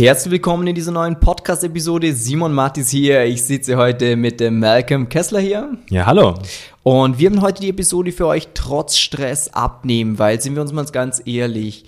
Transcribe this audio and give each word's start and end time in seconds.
Herzlich 0.00 0.32
willkommen 0.32 0.66
in 0.66 0.74
dieser 0.74 0.92
neuen 0.92 1.20
Podcast-Episode. 1.20 2.14
Simon 2.14 2.54
Mattis 2.54 2.88
hier. 2.88 3.22
Ich 3.26 3.42
sitze 3.42 3.76
heute 3.76 4.16
mit 4.16 4.40
dem 4.40 4.58
Malcolm 4.58 5.10
Kessler 5.10 5.40
hier. 5.40 5.76
Ja, 5.90 6.06
hallo. 6.06 6.36
Und 6.82 7.18
wir 7.18 7.28
haben 7.28 7.42
heute 7.42 7.60
die 7.60 7.68
Episode 7.68 8.10
für 8.10 8.26
euch 8.26 8.48
trotz 8.54 8.96
Stress 8.96 9.52
abnehmen, 9.52 10.18
weil, 10.18 10.40
sind 10.40 10.54
wir 10.54 10.62
uns 10.62 10.72
mal 10.72 10.86
ganz 10.86 11.20
ehrlich, 11.26 11.84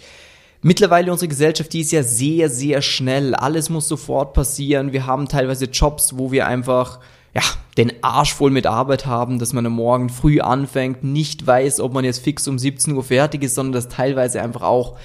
mittlerweile 0.60 1.10
unsere 1.10 1.28
Gesellschaft, 1.28 1.72
die 1.72 1.80
ist 1.80 1.90
ja 1.90 2.02
sehr, 2.02 2.50
sehr 2.50 2.82
schnell. 2.82 3.34
Alles 3.34 3.70
muss 3.70 3.88
sofort 3.88 4.34
passieren. 4.34 4.92
Wir 4.92 5.06
haben 5.06 5.26
teilweise 5.26 5.64
Jobs, 5.64 6.18
wo 6.18 6.30
wir 6.30 6.46
einfach 6.46 7.00
ja, 7.34 7.40
den 7.78 7.94
Arsch 8.02 8.34
voll 8.34 8.50
mit 8.50 8.66
Arbeit 8.66 9.06
haben, 9.06 9.38
dass 9.38 9.54
man 9.54 9.64
am 9.64 9.72
Morgen 9.72 10.10
früh 10.10 10.38
anfängt, 10.38 11.02
nicht 11.02 11.46
weiß, 11.46 11.80
ob 11.80 11.94
man 11.94 12.04
jetzt 12.04 12.22
fix 12.22 12.46
um 12.46 12.58
17 12.58 12.92
Uhr 12.92 13.04
fertig 13.04 13.42
ist, 13.42 13.54
sondern 13.54 13.72
dass 13.72 13.88
teilweise 13.88 14.42
einfach 14.42 14.64
auch 14.64 14.98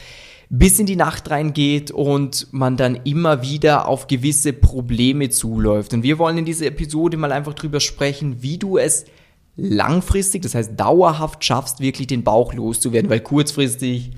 bis 0.49 0.79
in 0.79 0.85
die 0.85 0.95
Nacht 0.95 1.29
reingeht 1.29 1.91
und 1.91 2.47
man 2.51 2.77
dann 2.77 2.95
immer 3.03 3.41
wieder 3.41 3.87
auf 3.87 4.07
gewisse 4.07 4.53
Probleme 4.53 5.29
zuläuft. 5.29 5.93
Und 5.93 6.03
wir 6.03 6.19
wollen 6.19 6.37
in 6.37 6.45
dieser 6.45 6.67
Episode 6.67 7.17
mal 7.17 7.31
einfach 7.31 7.53
drüber 7.53 7.79
sprechen, 7.79 8.41
wie 8.41 8.57
du 8.57 8.77
es 8.77 9.05
langfristig, 9.57 10.43
das 10.43 10.55
heißt 10.55 10.79
dauerhaft 10.79 11.43
schaffst, 11.43 11.79
wirklich 11.79 12.07
den 12.07 12.23
Bauch 12.23 12.53
loszuwerden, 12.53 13.09
weil 13.09 13.19
kurzfristig 13.19 14.11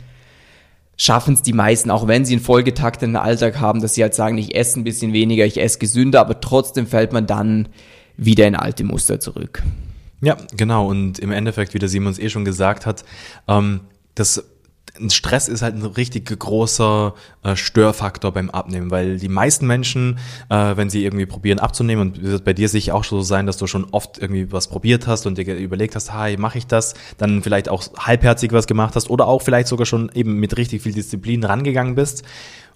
schaffen 0.98 1.34
es 1.34 1.42
die 1.42 1.54
meisten, 1.54 1.90
auch 1.92 2.08
wenn 2.08 2.26
sie 2.26 2.34
einen 2.34 2.44
vollgetakteten 2.44 3.16
Alltag 3.16 3.60
haben, 3.60 3.82
dass 3.82 3.94
sie 3.94 4.04
halt 4.04 4.14
sagen, 4.14 4.38
ich 4.38 4.54
esse 4.54 4.80
ein 4.80 4.84
bisschen 4.84 5.14
weniger, 5.14 5.46
ich 5.46 5.60
esse 5.60 5.80
gesünder, 5.80 6.20
aber 6.20 6.42
trotzdem 6.42 6.88
fällt 6.88 7.14
man 7.14 7.26
dann 7.26 7.70
wieder 8.18 8.46
in 8.46 8.56
alte 8.56 8.84
Muster 8.84 9.22
zurück. 9.22 9.64
Ja, 10.22 10.36
genau. 10.58 10.88
Und 10.88 11.18
im 11.20 11.32
Endeffekt, 11.32 11.74
wie 11.74 11.80
der 11.80 11.88
Simons 11.88 12.20
eh 12.20 12.30
schon 12.30 12.44
gesagt 12.44 12.86
hat, 12.86 13.06
ähm, 13.48 13.80
das 14.14 14.44
Stress 15.10 15.48
ist 15.48 15.62
halt 15.62 15.76
ein 15.76 15.86
richtig 15.86 16.38
großer 16.38 17.14
äh, 17.44 17.56
Störfaktor 17.56 18.32
beim 18.32 18.50
Abnehmen, 18.50 18.92
weil 18.92 19.18
die 19.18 19.30
meisten 19.30 19.66
Menschen, 19.66 20.20
äh, 20.50 20.76
wenn 20.76 20.90
sie 20.90 21.04
irgendwie 21.06 21.26
probieren 21.26 21.60
abzunehmen, 21.60 22.10
und 22.10 22.24
wird 22.24 22.44
bei 22.44 22.54
dir 22.54 22.68
sicher 22.68 22.96
auch 22.96 23.04
so 23.04 23.22
sein, 23.22 23.46
dass 23.46 23.58
du 23.58 23.68
schon 23.68 23.86
oft 23.92 24.18
irgendwie 24.18 24.52
was 24.52 24.68
probiert 24.68 25.08
hast 25.08 25.26
und 25.26 25.38
dir 25.38 25.56
überlegt 25.56 25.96
hast, 25.96 26.14
hi, 26.14 26.38
mache 26.38 26.58
ich 26.58 26.68
das, 26.68 26.96
dann 27.18 27.42
vielleicht 27.42 27.70
auch 27.70 27.84
halbherzig 27.98 28.52
was 28.52 28.68
gemacht 28.68 28.96
hast 28.96 29.10
oder 29.10 29.28
auch 29.28 29.42
vielleicht 29.42 29.68
sogar 29.68 29.86
schon 29.86 30.12
eben 30.14 30.40
mit 30.40 30.58
richtig 30.58 30.82
viel 30.82 30.94
Disziplin 30.94 31.44
rangegangen 31.44 31.96
bist 31.96 32.24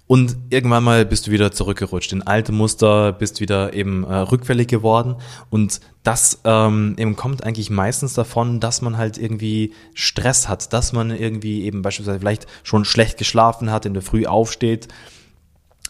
und 0.06 0.36
irgendwann 0.50 0.84
mal 0.84 1.06
bist 1.06 1.28
du 1.28 1.32
wieder 1.32 1.52
zurückgerutscht 1.52 2.12
in 2.12 2.22
alte 2.22 2.52
Muster, 2.52 3.14
bist 3.14 3.40
wieder 3.40 3.74
eben 3.74 4.04
äh, 4.04 4.16
rückfällig 4.16 4.68
geworden. 4.68 5.16
Und 5.50 5.80
das 6.04 6.42
ähm, 6.44 6.96
eben 6.98 7.16
kommt 7.16 7.44
eigentlich 7.44 7.70
meistens 7.70 8.14
davon, 8.14 8.60
dass 8.60 8.82
man 8.82 8.98
halt 8.98 9.18
irgendwie 9.18 9.74
Stress 9.94 10.50
hat, 10.50 10.74
dass 10.74 10.92
man 10.92 11.10
irgendwie 11.10 11.64
eben 11.64 11.82
beispielsweise 11.82 12.20
vielleicht 12.20 12.48
schon 12.64 12.84
schlecht 12.84 13.18
geschlafen 13.18 13.72
hat, 13.72 13.86
in 13.86 13.94
der 13.94 14.04
Früh 14.04 14.26
aufsteht 14.26 14.90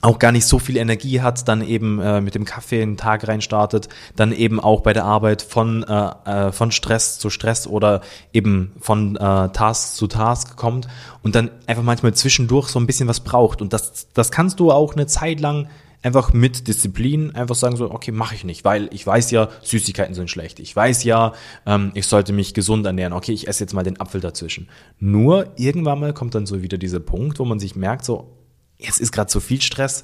auch 0.04 0.20
gar 0.20 0.34
nicht 0.34 0.46
so 0.46 0.60
viel 0.60 0.76
Energie 0.76 1.22
hat, 1.22 1.48
dann 1.48 1.66
eben 1.66 2.00
äh, 2.00 2.20
mit 2.20 2.36
dem 2.36 2.44
Kaffee 2.44 2.82
in 2.82 2.92
den 2.92 2.98
Tag 2.98 3.26
reinstartet, 3.28 3.88
dann 4.18 4.34
eben 4.34 4.60
auch 4.60 4.82
bei 4.82 4.92
der 4.92 5.06
Arbeit 5.06 5.42
von, 5.42 5.84
äh, 5.84 6.12
äh, 6.26 6.52
von 6.52 6.72
Stress 6.72 7.20
zu 7.20 7.30
Stress 7.30 7.68
oder 7.68 8.02
eben 8.34 8.74
von 8.82 9.16
äh, 9.16 9.50
Task 9.50 9.96
zu 9.96 10.08
Task 10.08 10.58
kommt 10.58 10.90
und 11.22 11.36
dann 11.36 11.52
einfach 11.68 11.84
manchmal 11.84 12.14
zwischendurch 12.14 12.68
so 12.68 12.80
ein 12.80 12.86
bisschen 12.86 13.08
was 13.08 13.22
braucht. 13.22 13.62
Und 13.62 13.72
das, 13.72 14.10
das 14.14 14.30
kannst 14.30 14.60
du 14.60 14.72
auch 14.72 14.94
eine 14.94 15.08
Zeit 15.08 15.40
lang 15.40 15.70
einfach 16.02 16.34
mit 16.34 16.68
Disziplin 16.68 17.34
einfach 17.34 17.56
sagen 17.56 17.78
so, 17.78 17.90
okay, 17.90 18.12
mache 18.12 18.36
ich 18.36 18.44
nicht, 18.44 18.66
weil 18.66 18.90
ich 18.92 19.08
weiß 19.08 19.32
ja, 19.32 19.48
Süßigkeiten 19.62 20.14
sind 20.16 20.30
schlecht. 20.30 20.60
Ich 20.60 20.76
weiß 20.76 21.06
ja, 21.06 21.32
ähm, 21.66 21.92
ich 21.94 22.08
sollte 22.08 22.34
mich 22.34 22.54
gesund 22.54 22.86
ernähren. 22.86 23.14
Okay, 23.14 23.32
ich 23.32 23.48
esse 23.48 23.64
jetzt 23.64 23.74
mal 23.74 23.84
den 23.84 24.02
Apfel 24.02 24.20
dazwischen. 24.20 24.68
Nur 25.00 25.54
irgendwann 25.56 26.02
mal 26.02 26.14
kommt 26.14 26.36
dann 26.36 26.46
so 26.46 26.62
wieder 26.62 26.78
dieser 26.78 27.00
Punkt, 27.00 27.40
wo 27.40 27.46
man 27.46 27.58
sich 27.58 27.78
merkt 27.78 28.04
so, 28.04 28.43
jetzt 28.84 29.00
ist 29.00 29.12
gerade 29.12 29.32
so 29.32 29.40
viel 29.40 29.62
Stress, 29.62 30.04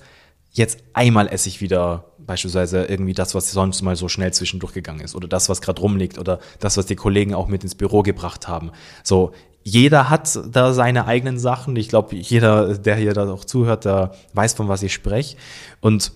jetzt 0.52 0.80
einmal 0.94 1.28
esse 1.28 1.50
ich 1.50 1.62
wieder 1.62 2.06
beispielsweise 2.18 2.86
irgendwie 2.86 3.14
das, 3.14 3.36
was 3.36 3.52
sonst 3.52 3.82
mal 3.82 3.96
so 3.96 4.08
schnell 4.08 4.32
zwischendurch 4.34 4.74
gegangen 4.74 5.02
ist 5.02 5.16
oder 5.16 5.28
das, 5.28 5.50
was 5.50 5.62
gerade 5.62 5.82
rumliegt 5.82 6.18
oder 6.20 6.40
das, 6.60 6.78
was 6.78 6.86
die 6.86 6.96
Kollegen 6.96 7.34
auch 7.34 7.48
mit 7.48 7.64
ins 7.64 7.76
Büro 7.76 8.04
gebracht 8.04 8.48
haben. 8.48 8.72
So, 9.04 9.32
jeder 9.64 10.10
hat 10.10 10.40
da 10.52 10.74
seine 10.74 11.06
eigenen 11.06 11.40
Sachen. 11.40 11.76
Ich 11.76 11.90
glaube, 11.90 12.16
jeder, 12.16 12.78
der 12.78 12.96
hier 12.96 13.14
da 13.14 13.32
auch 13.32 13.46
zuhört, 13.46 13.86
der 13.86 14.14
weiß, 14.34 14.54
von 14.54 14.68
was 14.68 14.84
ich 14.84 14.94
spreche. 14.94 15.38
Und 15.82 16.12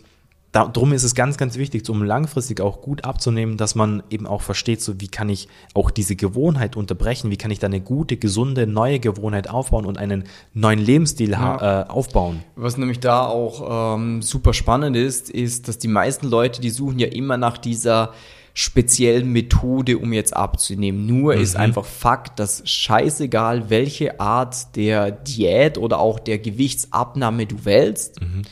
darum 0.53 0.93
ist 0.93 1.03
es 1.03 1.15
ganz, 1.15 1.37
ganz 1.37 1.57
wichtig, 1.57 1.89
um 1.89 2.03
langfristig 2.03 2.61
auch 2.61 2.81
gut 2.81 3.03
abzunehmen, 3.03 3.57
dass 3.57 3.73
man 3.73 4.03
eben 4.09 4.27
auch 4.27 4.41
versteht, 4.41 4.81
so 4.81 5.01
wie 5.01 5.07
kann 5.07 5.27
ich 5.27 5.47
auch 5.73 5.89
diese 5.89 6.15
Gewohnheit 6.15 6.75
unterbrechen, 6.75 7.31
wie 7.31 7.37
kann 7.37 7.51
ich 7.51 7.59
da 7.59 7.67
eine 7.67 7.81
gute, 7.81 8.17
gesunde, 8.17 8.67
neue 8.67 8.99
Gewohnheit 8.99 9.49
aufbauen 9.49 9.85
und 9.85 9.97
einen 9.97 10.25
neuen 10.53 10.79
Lebensstil 10.79 11.31
ja. 11.31 11.81
äh, 11.81 11.89
aufbauen. 11.89 12.43
Was 12.55 12.77
nämlich 12.77 12.99
da 12.99 13.25
auch 13.25 13.95
ähm, 13.95 14.21
super 14.21 14.53
spannend 14.53 14.95
ist, 14.95 15.29
ist, 15.29 15.67
dass 15.67 15.79
die 15.79 15.87
meisten 15.87 16.27
Leute, 16.27 16.61
die 16.61 16.69
suchen 16.69 16.99
ja 16.99 17.07
immer 17.07 17.37
nach 17.37 17.57
dieser 17.57 18.13
speziellen 18.53 19.31
Methode, 19.31 19.97
um 19.97 20.13
jetzt 20.13 20.35
abzunehmen. 20.35 21.07
Nur 21.07 21.35
mhm. 21.35 21.41
ist 21.41 21.55
einfach 21.55 21.85
Fakt, 21.85 22.37
dass 22.37 22.61
scheißegal, 22.69 23.71
welche 23.71 24.19
Art 24.19 24.75
der 24.75 25.09
Diät 25.09 25.79
oder 25.79 25.97
auch 25.97 26.19
der 26.19 26.37
Gewichtsabnahme 26.37 27.47
du 27.47 27.65
wählst, 27.65 28.21
mhm 28.21 28.43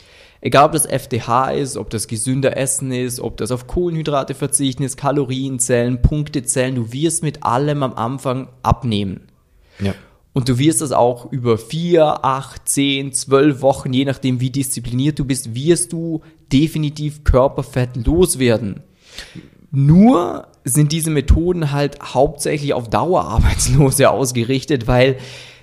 Egal 0.44 0.66
ob 0.66 0.72
das 0.72 0.88
FDH 0.88 1.52
ist, 1.52 1.78
ob 1.78 1.91
das 1.91 2.07
gesünder 2.07 2.57
Essen 2.57 2.91
ist, 2.91 3.19
ob 3.19 3.38
das 3.38 3.52
auf 3.52 3.68
Kohlenhydrate 3.68 4.34
verzichten 4.34 4.81
ist, 4.81 4.97
Kalorien 4.97 5.59
zählen, 5.59 6.02
Punkte 6.02 6.41
zählen, 6.41 6.74
du 6.74 6.91
wirst 6.91 7.22
mit 7.22 7.44
allem 7.44 7.84
am 7.84 7.94
Anfang 7.94 8.50
abnehmen. 8.63 9.28
Ja. 9.80 9.94
Und 10.34 10.50
du 10.50 10.57
wirst 10.57 10.81
das 10.81 10.94
auch 10.94 11.31
über 11.31 11.59
vier, 11.59 12.25
acht, 12.25 12.68
zehn, 12.68 13.13
zwölf 13.13 13.62
Wochen, 13.62 13.94
je 13.94 14.06
nachdem 14.06 14.40
wie 14.40 14.50
diszipliniert 14.50 15.19
du 15.19 15.25
bist, 15.25 15.53
wirst 15.53 15.94
du 15.94 16.22
definitiv 16.51 17.24
Körperfett 17.24 18.07
loswerden. 18.07 18.81
Nur 19.69 20.47
sind 20.63 20.91
diese 20.91 21.12
Methoden 21.12 21.72
halt 21.72 22.00
hauptsächlich 22.01 22.74
auf 22.74 22.90
Dauerarbeitslose 22.90 24.09
ausgerichtet, 24.09 24.88
weil 24.88 25.18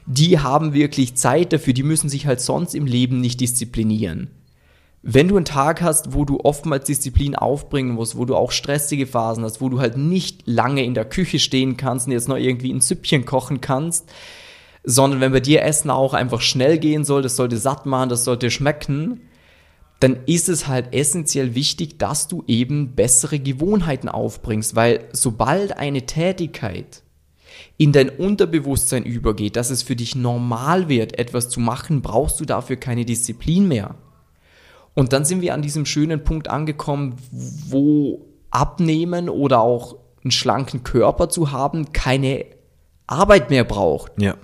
die 0.07 0.39
haben 0.39 0.73
wirklich 0.73 1.17
Zeit 1.17 1.53
dafür, 1.53 1.73
die 1.73 1.83
müssen 1.83 2.09
sich 2.09 2.27
halt 2.27 2.41
sonst 2.41 2.77
im 2.77 2.87
Leben 2.87 3.21
nicht 3.21 3.41
disziplinieren 3.41 4.31
wenn 5.03 5.29
du 5.29 5.37
einen 5.37 5.45
Tag 5.45 5.81
hast, 5.81 6.13
wo 6.13 6.25
du 6.25 6.41
oftmals 6.41 6.87
Disziplin 6.87 7.37
aufbringen 7.37 7.95
musst, 7.95 8.17
wo 8.17 8.25
du 8.25 8.35
auch 8.35 8.51
stressige 8.51 9.07
Phasen 9.07 9.45
hast, 9.45 9.61
wo 9.61 9.69
du 9.69 9.79
halt 9.79 9.97
nicht 9.97 10.43
lange 10.47 10.85
in 10.85 10.95
der 10.95 11.05
Küche 11.05 11.39
stehen 11.39 11.77
kannst 11.77 12.07
und 12.07 12.13
jetzt 12.13 12.29
noch 12.29 12.37
irgendwie 12.37 12.73
ein 12.73 12.81
Süppchen 12.81 13.25
kochen 13.25 13.61
kannst, 13.61 14.11
sondern 14.83 15.21
wenn 15.21 15.33
bei 15.33 15.41
dir 15.41 15.63
Essen 15.63 15.91
auch 15.91 16.15
einfach 16.15 16.41
schnell 16.41 16.79
gehen 16.79 17.05
soll, 17.05 17.23
das 17.23 17.37
sollte 17.37 17.59
satt 17.59 17.87
machen, 17.87 18.09
das 18.09 18.25
sollte 18.25 18.51
schmecken, 18.51 19.21
dann 20.01 20.19
ist 20.27 20.49
es 20.49 20.67
halt 20.67 20.95
essentiell 20.95 21.55
wichtig, 21.55 21.99
dass 21.99 22.29
du 22.29 22.45
eben 22.47 22.95
bessere 22.95 23.39
Gewohnheiten 23.39 24.09
aufbringst, 24.09 24.77
weil 24.77 25.09
sobald 25.13 25.77
eine 25.77 26.07
Tätigkeit 26.07 27.03
in 27.77 27.93
dein 27.93 28.09
Unterbewusstsein 28.09 29.05
übergeht, 29.05 29.57
dass 29.57 29.71
es 29.71 29.83
für 29.83 29.97
dich 29.97 30.15
normal 30.15 30.89
wird, 30.89 31.19
etwas 31.19 31.49
zu 31.49 31.61
machen, 31.61 32.03
brauchst 32.03 32.39
du 32.41 32.45
dafür 32.45 32.77
keine 32.77 33.05
Disziplin 33.05 33.67
mehr. 33.67 33.97
Und 34.99 35.13
dann 35.13 35.25
sind 35.25 35.43
wir 35.43 35.55
an 35.55 35.63
diesem 35.63 35.87
schönen 35.87 36.25
Punkt 36.25 36.49
angekommen, 36.49 37.15
wo 37.31 38.27
Abnehmen 38.51 39.29
oder 39.29 39.61
auch 39.61 39.95
einen 40.25 40.33
schlanken 40.33 40.83
Körper 40.83 41.29
zu 41.29 41.53
haben 41.53 41.93
keine 41.93 42.47
Arbeit 43.07 43.49
mehr 43.49 43.63
braucht. 43.63 44.11
Ja. 44.21 44.35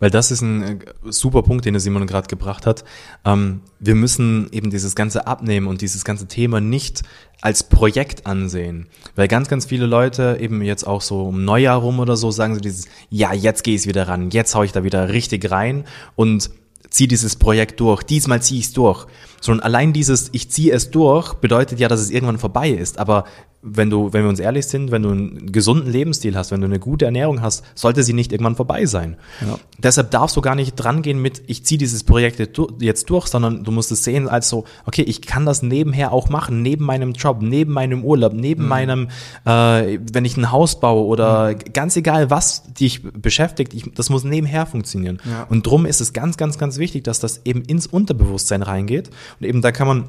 Weil 0.00 0.10
das 0.10 0.32
ist 0.32 0.40
ein 0.40 0.62
äh, 0.62 0.78
super 1.04 1.44
Punkt, 1.44 1.66
den 1.66 1.74
der 1.74 1.80
Simon 1.80 2.08
gerade 2.08 2.26
gebracht 2.26 2.66
hat. 2.66 2.82
Ähm, 3.24 3.60
wir 3.78 3.94
müssen 3.94 4.48
eben 4.50 4.70
dieses 4.70 4.96
ganze 4.96 5.28
Abnehmen 5.28 5.68
und 5.68 5.82
dieses 5.82 6.04
ganze 6.04 6.26
Thema 6.26 6.60
nicht 6.60 7.04
als 7.42 7.62
Projekt 7.62 8.26
ansehen. 8.26 8.88
Weil 9.14 9.28
ganz, 9.28 9.46
ganz 9.46 9.66
viele 9.66 9.86
Leute 9.86 10.38
eben 10.40 10.62
jetzt 10.62 10.84
auch 10.84 11.00
so 11.00 11.28
um 11.28 11.44
Neujahr 11.44 11.78
rum 11.78 12.00
oder 12.00 12.16
so 12.16 12.32
sagen 12.32 12.56
so 12.56 12.60
dieses, 12.60 12.86
ja, 13.08 13.32
jetzt 13.32 13.62
gehe 13.62 13.76
ich 13.76 13.86
wieder 13.86 14.08
ran, 14.08 14.30
jetzt 14.30 14.56
hau 14.56 14.64
ich 14.64 14.72
da 14.72 14.82
wieder 14.82 15.10
richtig 15.10 15.48
rein 15.48 15.84
und 16.16 16.50
zieh 16.90 17.08
dieses 17.08 17.36
Projekt 17.36 17.80
durch, 17.80 18.02
diesmal 18.02 18.42
zieh 18.42 18.58
ich 18.58 18.66
es 18.66 18.72
durch. 18.72 19.06
Sondern 19.46 19.64
allein 19.64 19.92
dieses 19.92 20.28
Ich 20.32 20.50
ziehe 20.50 20.72
es 20.72 20.90
durch 20.90 21.34
bedeutet 21.34 21.80
ja, 21.80 21.88
dass 21.88 22.00
es 22.00 22.10
irgendwann 22.10 22.38
vorbei 22.38 22.70
ist. 22.70 22.98
Aber 22.98 23.24
wenn 23.68 23.90
du, 23.90 24.12
wenn 24.12 24.22
wir 24.22 24.28
uns 24.28 24.38
ehrlich 24.38 24.66
sind, 24.66 24.92
wenn 24.92 25.02
du 25.02 25.10
einen 25.10 25.50
gesunden 25.50 25.90
Lebensstil 25.90 26.36
hast, 26.36 26.52
wenn 26.52 26.60
du 26.60 26.66
eine 26.66 26.78
gute 26.78 27.04
Ernährung 27.04 27.42
hast, 27.42 27.64
sollte 27.74 28.04
sie 28.04 28.12
nicht 28.12 28.30
irgendwann 28.30 28.54
vorbei 28.54 28.86
sein. 28.86 29.16
Ja. 29.40 29.58
Deshalb 29.78 30.12
darfst 30.12 30.36
du 30.36 30.40
gar 30.40 30.54
nicht 30.54 30.76
drangehen 30.76 31.20
mit, 31.20 31.42
ich 31.48 31.64
ziehe 31.64 31.78
dieses 31.78 32.04
Projekt 32.04 32.38
jetzt 32.38 33.10
durch, 33.10 33.26
sondern 33.26 33.64
du 33.64 33.72
musst 33.72 33.90
es 33.90 34.04
sehen 34.04 34.28
als 34.28 34.48
so, 34.48 34.64
okay, 34.84 35.02
ich 35.02 35.22
kann 35.22 35.44
das 35.46 35.62
nebenher 35.62 36.12
auch 36.12 36.28
machen, 36.28 36.62
neben 36.62 36.84
meinem 36.84 37.12
Job, 37.12 37.38
neben 37.42 37.72
meinem 37.72 38.04
Urlaub, 38.04 38.34
neben 38.34 38.62
mhm. 38.62 38.68
meinem, 38.68 39.08
äh, 39.44 39.98
wenn 40.12 40.24
ich 40.24 40.36
ein 40.36 40.52
Haus 40.52 40.78
baue 40.78 41.04
oder 41.04 41.50
mhm. 41.50 41.72
ganz 41.72 41.96
egal, 41.96 42.30
was 42.30 42.72
dich 42.72 43.02
beschäftigt, 43.02 43.74
ich, 43.74 43.92
das 43.94 44.10
muss 44.10 44.22
nebenher 44.22 44.66
funktionieren. 44.66 45.18
Ja. 45.24 45.44
Und 45.48 45.66
drum 45.66 45.86
ist 45.86 46.00
es 46.00 46.12
ganz, 46.12 46.36
ganz, 46.36 46.56
ganz 46.56 46.78
wichtig, 46.78 47.02
dass 47.02 47.18
das 47.18 47.40
eben 47.44 47.62
ins 47.62 47.88
Unterbewusstsein 47.88 48.62
reingeht. 48.62 49.10
Und 49.40 49.46
eben 49.46 49.62
da 49.62 49.72
kann 49.72 49.86
man 49.86 50.08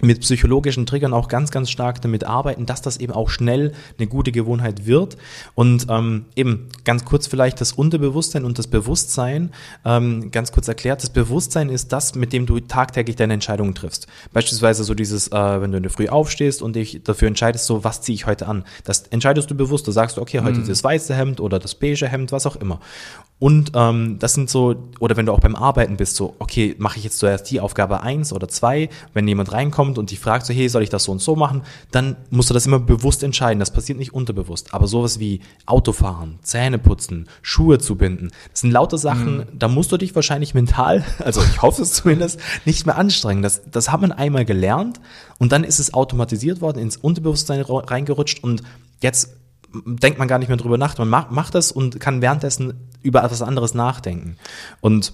mit 0.00 0.20
psychologischen 0.20 0.86
Triggern 0.86 1.14
auch 1.14 1.28
ganz, 1.28 1.50
ganz 1.50 1.70
stark 1.70 2.02
damit 2.02 2.24
arbeiten, 2.24 2.66
dass 2.66 2.82
das 2.82 2.98
eben 2.98 3.12
auch 3.12 3.30
schnell 3.30 3.72
eine 3.98 4.06
gute 4.06 4.30
Gewohnheit 4.32 4.86
wird. 4.86 5.16
Und 5.54 5.86
ähm, 5.88 6.26
eben 6.34 6.68
ganz 6.84 7.04
kurz 7.04 7.26
vielleicht 7.26 7.60
das 7.60 7.72
Unterbewusstsein 7.72 8.44
und 8.44 8.58
das 8.58 8.66
Bewusstsein, 8.66 9.52
ähm, 9.84 10.30
ganz 10.30 10.52
kurz 10.52 10.68
erklärt, 10.68 11.02
das 11.02 11.10
Bewusstsein 11.10 11.70
ist 11.70 11.92
das, 11.92 12.14
mit 12.14 12.32
dem 12.32 12.46
du 12.46 12.60
tagtäglich 12.60 13.16
deine 13.16 13.34
Entscheidungen 13.34 13.74
triffst. 13.74 14.06
Beispielsweise 14.32 14.84
so 14.84 14.94
dieses, 14.94 15.28
äh, 15.28 15.60
wenn 15.60 15.70
du 15.70 15.78
in 15.78 15.82
der 15.82 15.92
Früh 15.92 16.08
aufstehst 16.08 16.60
und 16.60 16.76
dich 16.76 17.02
dafür 17.02 17.28
entscheidest, 17.28 17.64
so 17.64 17.84
was 17.84 18.02
ziehe 18.02 18.14
ich 18.14 18.26
heute 18.26 18.46
an. 18.48 18.64
Das 18.84 19.04
entscheidest 19.08 19.50
du 19.50 19.54
bewusst. 19.54 19.86
Du 19.86 19.92
sagst, 19.92 20.18
okay, 20.18 20.40
heute 20.40 20.60
mhm. 20.60 20.68
das 20.68 20.84
weiße 20.84 21.14
Hemd 21.14 21.40
oder 21.40 21.58
das 21.58 21.74
beige 21.74 22.06
Hemd, 22.06 22.32
was 22.32 22.46
auch 22.46 22.56
immer. 22.56 22.80
Und 23.38 23.72
ähm, 23.74 24.18
das 24.18 24.32
sind 24.32 24.48
so, 24.48 24.88
oder 24.98 25.16
wenn 25.18 25.26
du 25.26 25.32
auch 25.32 25.40
beim 25.40 25.56
Arbeiten 25.56 25.98
bist, 25.98 26.16
so, 26.16 26.34
okay, 26.38 26.74
mache 26.78 26.96
ich 26.96 27.04
jetzt 27.04 27.18
zuerst 27.18 27.50
die 27.50 27.60
Aufgabe 27.60 28.00
eins 28.00 28.32
oder 28.32 28.48
zwei, 28.48 28.88
wenn 29.12 29.28
jemand 29.28 29.52
reinkommt 29.52 29.98
und 29.98 30.10
die 30.10 30.16
fragt 30.16 30.46
so, 30.46 30.54
hey, 30.54 30.70
soll 30.70 30.82
ich 30.82 30.88
das 30.88 31.04
so 31.04 31.12
und 31.12 31.20
so 31.20 31.36
machen, 31.36 31.62
dann 31.90 32.16
musst 32.30 32.48
du 32.48 32.54
das 32.54 32.66
immer 32.66 32.78
bewusst 32.78 33.22
entscheiden. 33.22 33.60
Das 33.60 33.70
passiert 33.70 33.98
nicht 33.98 34.14
unterbewusst. 34.14 34.72
Aber 34.72 34.86
sowas 34.86 35.20
wie 35.20 35.40
Autofahren, 35.66 36.38
Zähne 36.40 36.78
putzen, 36.78 37.28
Schuhe 37.42 37.78
zu 37.78 37.96
binden, 37.96 38.30
das 38.50 38.60
sind 38.60 38.70
lauter 38.70 38.96
Sachen, 38.96 39.38
mhm. 39.38 39.46
da 39.52 39.68
musst 39.68 39.92
du 39.92 39.98
dich 39.98 40.14
wahrscheinlich 40.14 40.54
mental, 40.54 41.04
also 41.18 41.42
ich 41.42 41.60
hoffe 41.60 41.82
es 41.82 41.92
zumindest, 41.92 42.40
nicht 42.64 42.86
mehr 42.86 42.96
anstrengen. 42.96 43.42
Das, 43.42 43.62
das 43.70 43.92
hat 43.92 44.00
man 44.00 44.12
einmal 44.12 44.46
gelernt 44.46 44.98
und 45.38 45.52
dann 45.52 45.62
ist 45.62 45.78
es 45.78 45.92
automatisiert 45.92 46.62
worden, 46.62 46.78
ins 46.78 46.96
Unterbewusstsein 46.96 47.60
reingerutscht 47.60 48.42
und 48.42 48.62
jetzt 49.02 49.36
denkt 49.84 50.18
man 50.18 50.28
gar 50.28 50.38
nicht 50.38 50.48
mehr 50.48 50.56
drüber 50.56 50.78
nach. 50.78 50.96
Man 50.98 51.08
macht, 51.08 51.30
macht 51.30 51.54
das 51.54 51.72
und 51.72 52.00
kann 52.00 52.22
währenddessen 52.22 52.74
über 53.02 53.22
etwas 53.22 53.42
anderes 53.42 53.74
nachdenken. 53.74 54.36
Und 54.80 55.12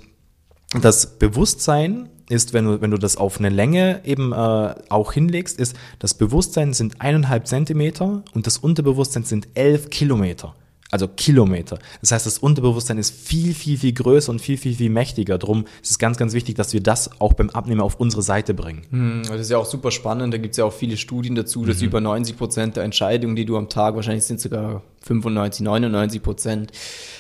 das 0.81 1.19
Bewusstsein 1.19 2.09
ist, 2.29 2.53
wenn 2.53 2.65
du, 2.65 2.81
wenn 2.81 2.91
du 2.91 2.99
das 2.99 3.17
auf 3.17 3.39
eine 3.39 3.51
Länge 3.51 4.01
eben 4.05 4.33
äh, 4.33 4.75
auch 4.89 5.13
hinlegst, 5.13 5.59
ist, 5.59 5.77
das 5.99 6.15
Bewusstsein 6.15 6.73
sind 6.73 7.01
eineinhalb 7.01 7.47
Zentimeter 7.47 8.23
und 8.33 8.47
das 8.47 8.59
Unterbewusstsein 8.59 9.25
sind 9.25 9.49
elf 9.55 9.91
Kilometer 9.91 10.55
also 10.93 11.09
Kilometer. 11.09 11.79
Das 12.03 12.13
heißt, 12.13 12.27
das 12.27 12.39
Unterbewusstsein 12.39 12.99
ist 12.99 13.15
viel, 13.15 13.55
viel, 13.55 13.79
viel 13.79 13.93
größer 13.93 14.31
und 14.31 14.41
viel, 14.41 14.59
viel, 14.59 14.75
viel 14.75 14.91
mächtiger. 14.91 15.39
Drum 15.39 15.65
ist 15.83 15.93
es 15.93 15.99
ganz, 15.99 16.19
ganz 16.19 16.35
wichtig, 16.35 16.55
dass 16.55 16.75
wir 16.75 16.83
das 16.83 17.19
auch 17.19 17.33
beim 17.33 17.49
Abnehmen 17.51 17.81
auf 17.81 17.99
unsere 17.99 18.23
Seite 18.23 18.53
bringen. 18.53 18.83
Hm, 18.91 19.23
das 19.27 19.41
ist 19.41 19.51
ja 19.51 19.57
auch 19.57 19.65
super 19.65 19.91
spannend. 19.91 20.35
Da 20.35 20.39
gibt 20.39 20.53
es 20.53 20.59
ja 20.59 20.67
auch 20.67 20.73
viele 20.73 20.99
Studien 20.99 21.35
dazu, 21.35 21.65
dass 21.65 21.79
mhm. 21.81 21.87
über 21.87 22.01
90 22.03 22.37
Prozent 22.37 22.77
der 22.77 22.85
Entscheidungen, 22.85 23.35
die 23.35 23.47
du 23.47 23.57
am 23.57 23.71
Tag, 23.71 23.97
wahrscheinlich 23.97 24.25
sind 24.25 24.39
sogar 24.41 24.83
95, 25.05 25.65
99 25.65 26.23
Prozent, 26.23 26.73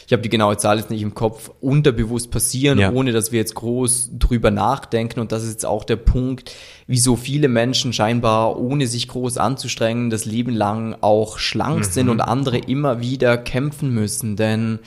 ich 0.06 0.12
habe 0.12 0.22
die 0.22 0.28
genaue 0.28 0.56
Zahl 0.56 0.78
jetzt 0.78 0.90
nicht 0.90 1.02
im 1.02 1.14
Kopf, 1.14 1.50
unterbewusst 1.60 2.30
passieren, 2.30 2.78
ja. 2.78 2.92
ohne 2.92 3.12
dass 3.12 3.32
wir 3.32 3.38
jetzt 3.38 3.54
groß 3.54 4.10
drüber 4.18 4.50
nachdenken. 4.50 5.20
Und 5.20 5.32
das 5.32 5.42
ist 5.42 5.50
jetzt 5.50 5.66
auch 5.66 5.84
der 5.84 5.96
Punkt, 5.96 6.54
wieso 6.86 7.16
viele 7.16 7.48
Menschen 7.48 7.92
scheinbar, 7.92 8.58
ohne 8.58 8.86
sich 8.86 9.08
groß 9.08 9.38
anzustrengen, 9.38 10.10
das 10.10 10.24
Leben 10.24 10.52
lang 10.52 10.96
auch 11.00 11.38
schlank 11.38 11.78
mhm. 11.78 11.84
sind 11.84 12.08
und 12.08 12.20
andere 12.20 12.58
immer 12.58 13.00
wieder 13.00 13.38
kämpfen 13.38 13.90
müssen. 13.90 14.36
Denn 14.36 14.80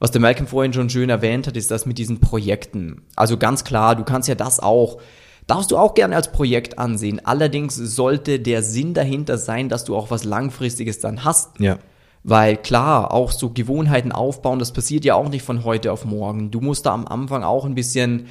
was 0.00 0.10
der 0.10 0.20
Malcolm 0.20 0.48
vorhin 0.48 0.72
schon 0.72 0.90
schön 0.90 1.08
erwähnt 1.08 1.46
hat, 1.46 1.56
ist 1.56 1.70
das 1.70 1.86
mit 1.86 1.98
diesen 1.98 2.20
Projekten. 2.20 3.02
Also 3.14 3.36
ganz 3.36 3.64
klar, 3.64 3.94
du 3.94 4.04
kannst 4.04 4.28
ja 4.28 4.34
das 4.34 4.60
auch 4.60 4.98
Darfst 5.46 5.70
du 5.70 5.76
auch 5.76 5.94
gerne 5.94 6.16
als 6.16 6.32
Projekt 6.32 6.78
ansehen. 6.78 7.20
Allerdings 7.24 7.74
sollte 7.74 8.40
der 8.40 8.62
Sinn 8.62 8.94
dahinter 8.94 9.36
sein, 9.36 9.68
dass 9.68 9.84
du 9.84 9.94
auch 9.94 10.10
was 10.10 10.24
Langfristiges 10.24 11.00
dann 11.00 11.24
hast. 11.24 11.60
Ja. 11.60 11.78
Weil 12.26 12.56
klar, 12.56 13.12
auch 13.12 13.32
so 13.32 13.50
Gewohnheiten 13.50 14.10
aufbauen, 14.10 14.58
das 14.58 14.72
passiert 14.72 15.04
ja 15.04 15.14
auch 15.14 15.28
nicht 15.28 15.42
von 15.42 15.62
heute 15.62 15.92
auf 15.92 16.06
morgen. 16.06 16.50
Du 16.50 16.62
musst 16.62 16.86
da 16.86 16.94
am 16.94 17.06
Anfang 17.06 17.44
auch 17.44 17.66
ein 17.66 17.74
bisschen 17.74 18.26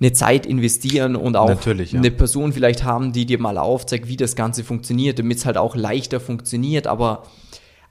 eine 0.00 0.12
Zeit 0.12 0.46
investieren 0.46 1.14
und 1.14 1.36
auch 1.36 1.48
ja. 1.48 1.74
eine 1.92 2.10
Person 2.10 2.52
vielleicht 2.52 2.82
haben, 2.84 3.12
die 3.12 3.26
dir 3.26 3.38
mal 3.38 3.56
aufzeigt, 3.56 4.08
wie 4.08 4.16
das 4.16 4.34
Ganze 4.34 4.64
funktioniert, 4.64 5.20
damit 5.20 5.38
es 5.38 5.46
halt 5.46 5.58
auch 5.58 5.76
leichter 5.76 6.18
funktioniert. 6.18 6.88
Aber 6.88 7.24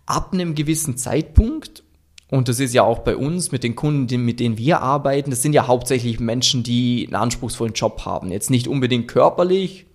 ab 0.06 0.34
einem 0.34 0.56
gewissen 0.56 0.98
Zeitpunkt, 0.98 1.84
und 2.30 2.50
das 2.50 2.60
ist 2.60 2.74
ja 2.74 2.84
auch 2.84 3.00
bei 3.00 3.16
uns 3.16 3.54
mit 3.54 3.64
den 3.64 3.76
Kunden, 3.76 4.26
mit 4.26 4.42
denen 4.42 4.58
wir 4.58 4.82
arbeiten, 4.82 5.30
das 5.30 5.42
sind 5.42 5.54
ja 5.54 5.68
hauptsächlich 5.68 6.20
Menschen, 6.20 6.64
die 6.64 7.06
einen 7.06 7.16
anspruchsvollen 7.16 7.74
Job 7.76 8.02
haben. 8.06 8.32
Jetzt 8.32 8.50
nicht 8.50 8.68
unbedingt 8.68 9.08
körperlich, 9.08 9.86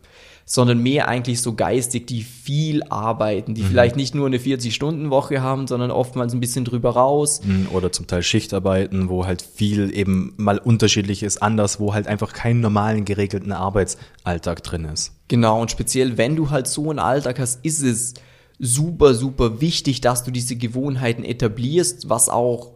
sondern 0.45 0.79
mehr 0.79 1.09
eigentlich 1.09 1.41
so 1.41 1.55
geistig, 1.55 2.07
die 2.07 2.23
viel 2.23 2.83
arbeiten, 2.85 3.55
die 3.55 3.63
mhm. 3.63 3.67
vielleicht 3.67 3.97
nicht 3.97 4.15
nur 4.15 4.27
eine 4.27 4.39
40-Stunden-Woche 4.39 5.41
haben, 5.41 5.67
sondern 5.67 5.91
oftmals 5.91 6.35
ein 6.35 6.41
bisschen 6.41 6.65
drüber 6.65 6.91
raus. 6.91 7.41
Mhm, 7.45 7.69
oder 7.73 7.93
zum 7.93 8.07
Teil 8.07 8.23
Schichtarbeiten, 8.23 9.09
wo 9.09 9.27
halt 9.27 9.43
viel 9.43 9.97
eben 9.97 10.35
mal 10.37 10.59
unterschiedlich 10.59 11.23
ist, 11.23 11.43
anders, 11.43 11.81
wo 11.81 11.95
halt 11.95 12.07
einfach 12.07 12.33
keinen 12.33 12.61
normalen 12.61 13.05
geregelten 13.05 13.53
Arbeitsalltag 13.53 14.63
drin 14.63 14.85
ist. 14.85 15.13
Genau, 15.29 15.61
und 15.63 15.71
speziell 15.71 16.19
wenn 16.19 16.37
du 16.37 16.51
halt 16.51 16.67
so 16.67 16.91
einen 16.91 16.99
Alltag 16.99 17.39
hast, 17.39 17.65
ist 17.65 17.83
es 17.83 18.15
super, 18.59 19.15
super 19.15 19.61
wichtig, 19.61 20.01
dass 20.01 20.25
du 20.25 20.31
diese 20.31 20.57
Gewohnheiten 20.57 21.25
etablierst, 21.25 22.09
was 22.09 22.29
auch 22.29 22.74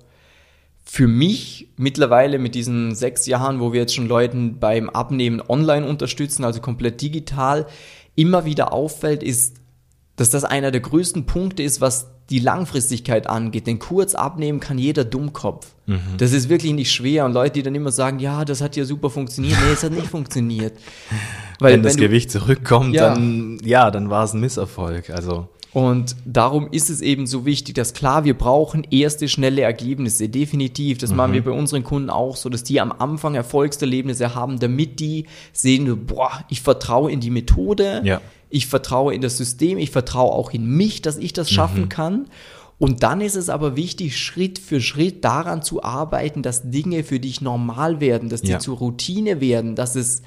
für 0.91 1.07
mich 1.07 1.69
mittlerweile 1.77 2.39
mit 2.39 2.55
diesen 2.55 2.95
sechs 2.95 3.27
Jahren, 3.27 3.61
wo 3.61 3.75
wir 3.75 3.81
jetzt 3.81 3.95
schon 3.95 4.09
Leuten 4.09 4.59
beim 4.59 4.89
Abnehmen 4.89 5.43
online 5.47 5.87
unterstützen, 5.87 6.45
also 6.45 6.63
komplett 6.63 7.03
digital, 7.03 7.67
immer 8.15 8.47
wieder 8.47 8.73
auffällt, 8.73 9.23
ist, 9.23 9.59
dass 10.17 10.31
das 10.31 10.45
einer 10.45 10.71
der 10.71 10.81
größten 10.81 11.27
Punkte 11.27 11.63
ist, 11.63 11.83
was 11.83 12.07
die 12.31 12.39
Langfristigkeit 12.39 13.27
angeht. 13.27 13.67
Denn 13.67 13.79
kurz 13.79 14.15
abnehmen 14.15 14.61
kann 14.61 14.79
jeder 14.79 15.05
Dummkopf. 15.05 15.75
Mhm. 15.85 16.01
Das 16.17 16.33
ist 16.33 16.49
wirklich 16.49 16.73
nicht 16.73 16.91
schwer. 16.91 17.27
Und 17.27 17.35
Leute, 17.35 17.53
die 17.53 17.63
dann 17.65 17.75
immer 17.75 17.93
sagen, 17.93 18.19
ja, 18.19 18.47
das 18.47 18.63
hat 18.63 18.75
ja 18.75 18.87
super 18.87 19.11
funktioniert. 19.11 19.59
Nee, 19.63 19.73
es 19.75 19.83
hat 19.83 19.93
nicht 19.93 20.07
funktioniert. 20.07 20.73
Weil, 21.59 21.75
wenn 21.75 21.83
das 21.83 21.95
wenn 21.95 22.01
du, 22.01 22.07
Gewicht 22.09 22.31
zurückkommt, 22.31 22.95
ja. 22.95 23.11
dann, 23.11 23.59
ja, 23.63 23.91
dann 23.91 24.09
war 24.09 24.25
es 24.25 24.33
ein 24.33 24.41
Misserfolg. 24.41 25.11
Also. 25.11 25.49
Und 25.73 26.17
darum 26.25 26.69
ist 26.71 26.89
es 26.89 27.03
eben 27.03 27.27
so 27.27 27.45
wichtig, 27.45 27.75
dass 27.75 27.93
klar, 27.93 28.25
wir 28.25 28.37
brauchen 28.37 28.87
erste 28.91 29.29
schnelle 29.29 29.63
Ergebnisse, 29.63 30.29
definitiv. 30.29 30.99
Das 30.99 31.11
mhm. 31.11 31.17
machen 31.17 31.33
wir 31.35 31.45
bei 31.45 31.51
unseren 31.51 31.85
Kunden 31.85 32.09
auch 32.09 32.37
so, 32.37 32.49
dass 32.49 32.65
die 32.65 32.81
am 32.81 32.91
Anfang 32.91 33.35
Erfolgserlebnisse 33.35 34.35
haben, 34.35 34.59
damit 34.59 34.99
die 34.99 35.27
sehen, 35.53 36.07
boah, 36.07 36.45
ich 36.49 36.63
vertraue 36.63 37.13
in 37.13 37.21
die 37.21 37.31
Methode, 37.31 38.01
ja. 38.03 38.21
ich 38.49 38.67
vertraue 38.67 39.15
in 39.15 39.21
das 39.21 39.37
System, 39.37 39.77
ich 39.77 39.91
vertraue 39.91 40.33
auch 40.33 40.53
in 40.53 40.67
mich, 40.67 41.03
dass 41.03 41.19
ich 41.19 41.35
das 41.35 41.51
schaffen 41.51 41.83
mhm. 41.83 41.89
kann. 41.91 42.27
Und 42.79 43.03
dann 43.03 43.21
ist 43.21 43.35
es 43.35 43.51
aber 43.51 43.77
wichtig, 43.77 44.17
Schritt 44.17 44.59
für 44.59 44.81
Schritt 44.81 45.25
daran 45.25 45.63
zu 45.63 45.83
arbeiten, 45.83 46.43
dass 46.43 46.71
Dinge 46.71 47.05
für 47.05 47.21
dich 47.21 47.41
normal 47.41 48.01
werden, 48.01 48.29
dass 48.29 48.41
die 48.41 48.53
ja. 48.53 48.59
zur 48.61 48.79
Routine 48.79 49.41
werden, 49.41 49.75
dass 49.75 49.97
es, 49.97 50.23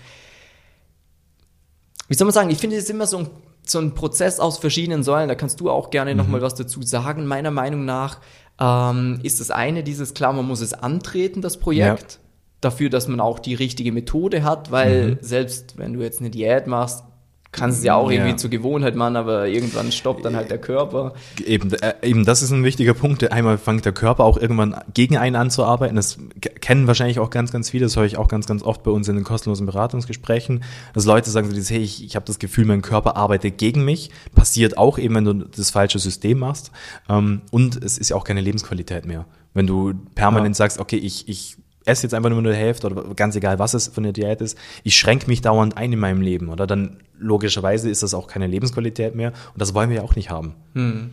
wie 2.09 2.13
soll 2.13 2.25
man 2.25 2.33
sagen, 2.33 2.49
ich 2.49 2.57
finde 2.57 2.75
es 2.75 2.89
immer 2.89 3.07
so 3.07 3.19
ein 3.19 3.27
so 3.63 3.79
ein 3.79 3.93
Prozess 3.93 4.39
aus 4.39 4.57
verschiedenen 4.57 5.03
Säulen, 5.03 5.27
da 5.27 5.35
kannst 5.35 5.59
du 5.59 5.69
auch 5.69 5.89
gerne 5.89 6.11
mhm. 6.11 6.17
nochmal 6.17 6.41
was 6.41 6.55
dazu 6.55 6.81
sagen. 6.81 7.25
Meiner 7.25 7.51
Meinung 7.51 7.85
nach 7.85 8.19
ähm, 8.59 9.19
ist 9.23 9.39
das 9.39 9.51
eine 9.51 9.83
dieses, 9.83 10.13
klar, 10.13 10.33
man 10.33 10.45
muss 10.45 10.61
es 10.61 10.73
antreten, 10.73 11.41
das 11.41 11.57
Projekt, 11.57 12.13
ja. 12.13 12.19
dafür, 12.61 12.89
dass 12.89 13.07
man 13.07 13.19
auch 13.19 13.39
die 13.39 13.53
richtige 13.53 13.91
Methode 13.91 14.43
hat, 14.43 14.71
weil 14.71 15.11
mhm. 15.11 15.17
selbst 15.21 15.77
wenn 15.77 15.93
du 15.93 16.01
jetzt 16.01 16.19
eine 16.19 16.29
Diät 16.29 16.67
machst, 16.67 17.03
kannst 17.51 17.79
es 17.79 17.83
ja 17.83 17.95
auch 17.95 18.09
irgendwie 18.09 18.31
ja. 18.31 18.37
zur 18.37 18.49
Gewohnheit 18.49 18.95
machen, 18.95 19.15
aber 19.17 19.47
irgendwann 19.47 19.91
stoppt 19.91 20.23
dann 20.23 20.35
halt 20.35 20.49
der 20.49 20.57
Körper. 20.57 21.13
Eben, 21.45 21.73
äh, 21.73 21.93
eben, 22.01 22.25
das 22.25 22.41
ist 22.41 22.51
ein 22.51 22.63
wichtiger 22.63 22.93
Punkt. 22.93 23.29
Einmal 23.31 23.57
fängt 23.57 23.83
der 23.83 23.91
Körper 23.91 24.23
auch 24.23 24.37
irgendwann 24.37 24.75
gegen 24.93 25.17
einen 25.17 25.35
an 25.35 25.51
zu 25.51 25.65
arbeiten. 25.65 25.95
Das 25.95 26.17
kennen 26.61 26.87
wahrscheinlich 26.87 27.19
auch 27.19 27.29
ganz, 27.29 27.51
ganz 27.51 27.69
viele. 27.69 27.85
Das 27.85 27.97
höre 27.97 28.05
ich 28.05 28.17
auch 28.17 28.29
ganz, 28.29 28.45
ganz 28.47 28.63
oft 28.63 28.83
bei 28.83 28.91
uns 28.91 29.07
in 29.09 29.15
den 29.15 29.25
kostenlosen 29.25 29.65
Beratungsgesprächen, 29.65 30.63
dass 30.93 31.05
Leute 31.05 31.29
sagen 31.29 31.47
so 31.47 31.53
dieses, 31.53 31.69
hey, 31.69 31.79
ich, 31.79 32.03
ich 32.05 32.15
habe 32.15 32.25
das 32.25 32.39
Gefühl, 32.39 32.65
mein 32.65 32.81
Körper 32.81 33.17
arbeitet 33.17 33.57
gegen 33.57 33.83
mich. 33.83 34.11
Passiert 34.33 34.77
auch 34.77 34.97
eben, 34.97 35.15
wenn 35.15 35.25
du 35.25 35.33
das 35.33 35.71
falsche 35.71 35.99
System 35.99 36.39
machst. 36.39 36.71
Ähm, 37.09 37.41
und 37.51 37.83
es 37.83 37.97
ist 37.97 38.09
ja 38.09 38.15
auch 38.15 38.23
keine 38.23 38.41
Lebensqualität 38.41 39.05
mehr. 39.05 39.25
Wenn 39.53 39.67
du 39.67 39.93
permanent 40.15 40.55
ja. 40.55 40.57
sagst, 40.57 40.79
okay, 40.79 40.95
ich, 40.95 41.27
ich 41.27 41.57
esse 41.85 42.03
jetzt 42.03 42.13
einfach 42.13 42.29
nur 42.29 42.39
eine 42.39 42.53
Hälfte 42.53 42.87
oder 42.87 43.13
ganz 43.15 43.35
egal, 43.35 43.59
was 43.59 43.73
es 43.73 43.87
von 43.87 44.03
der 44.03 44.13
Diät 44.13 44.41
ist, 44.41 44.57
ich 44.83 44.95
schränke 44.95 45.27
mich 45.27 45.41
dauernd 45.41 45.77
ein 45.77 45.93
in 45.93 45.99
meinem 45.99 46.21
Leben, 46.21 46.49
oder? 46.49 46.67
Dann 46.67 46.97
logischerweise 47.17 47.89
ist 47.89 48.03
das 48.03 48.13
auch 48.13 48.27
keine 48.27 48.47
Lebensqualität 48.47 49.15
mehr 49.15 49.33
und 49.53 49.61
das 49.61 49.73
wollen 49.73 49.89
wir 49.89 49.97
ja 49.97 50.03
auch 50.03 50.15
nicht 50.15 50.29
haben. 50.29 50.55
Hm. 50.73 51.11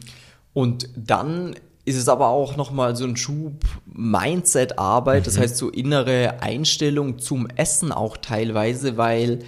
Und 0.53 0.89
dann 0.97 1.55
ist 1.85 1.97
es 1.97 2.09
aber 2.09 2.29
auch 2.29 2.57
nochmal 2.57 2.97
so 2.97 3.05
ein 3.05 3.17
Schub 3.17 3.65
Mindset-Arbeit, 3.87 5.23
mhm. 5.23 5.25
das 5.25 5.39
heißt 5.39 5.57
so 5.57 5.71
innere 5.71 6.43
Einstellung 6.43 7.19
zum 7.19 7.49
Essen 7.57 7.93
auch 7.93 8.19
teilweise, 8.19 8.99
weil 8.99 9.39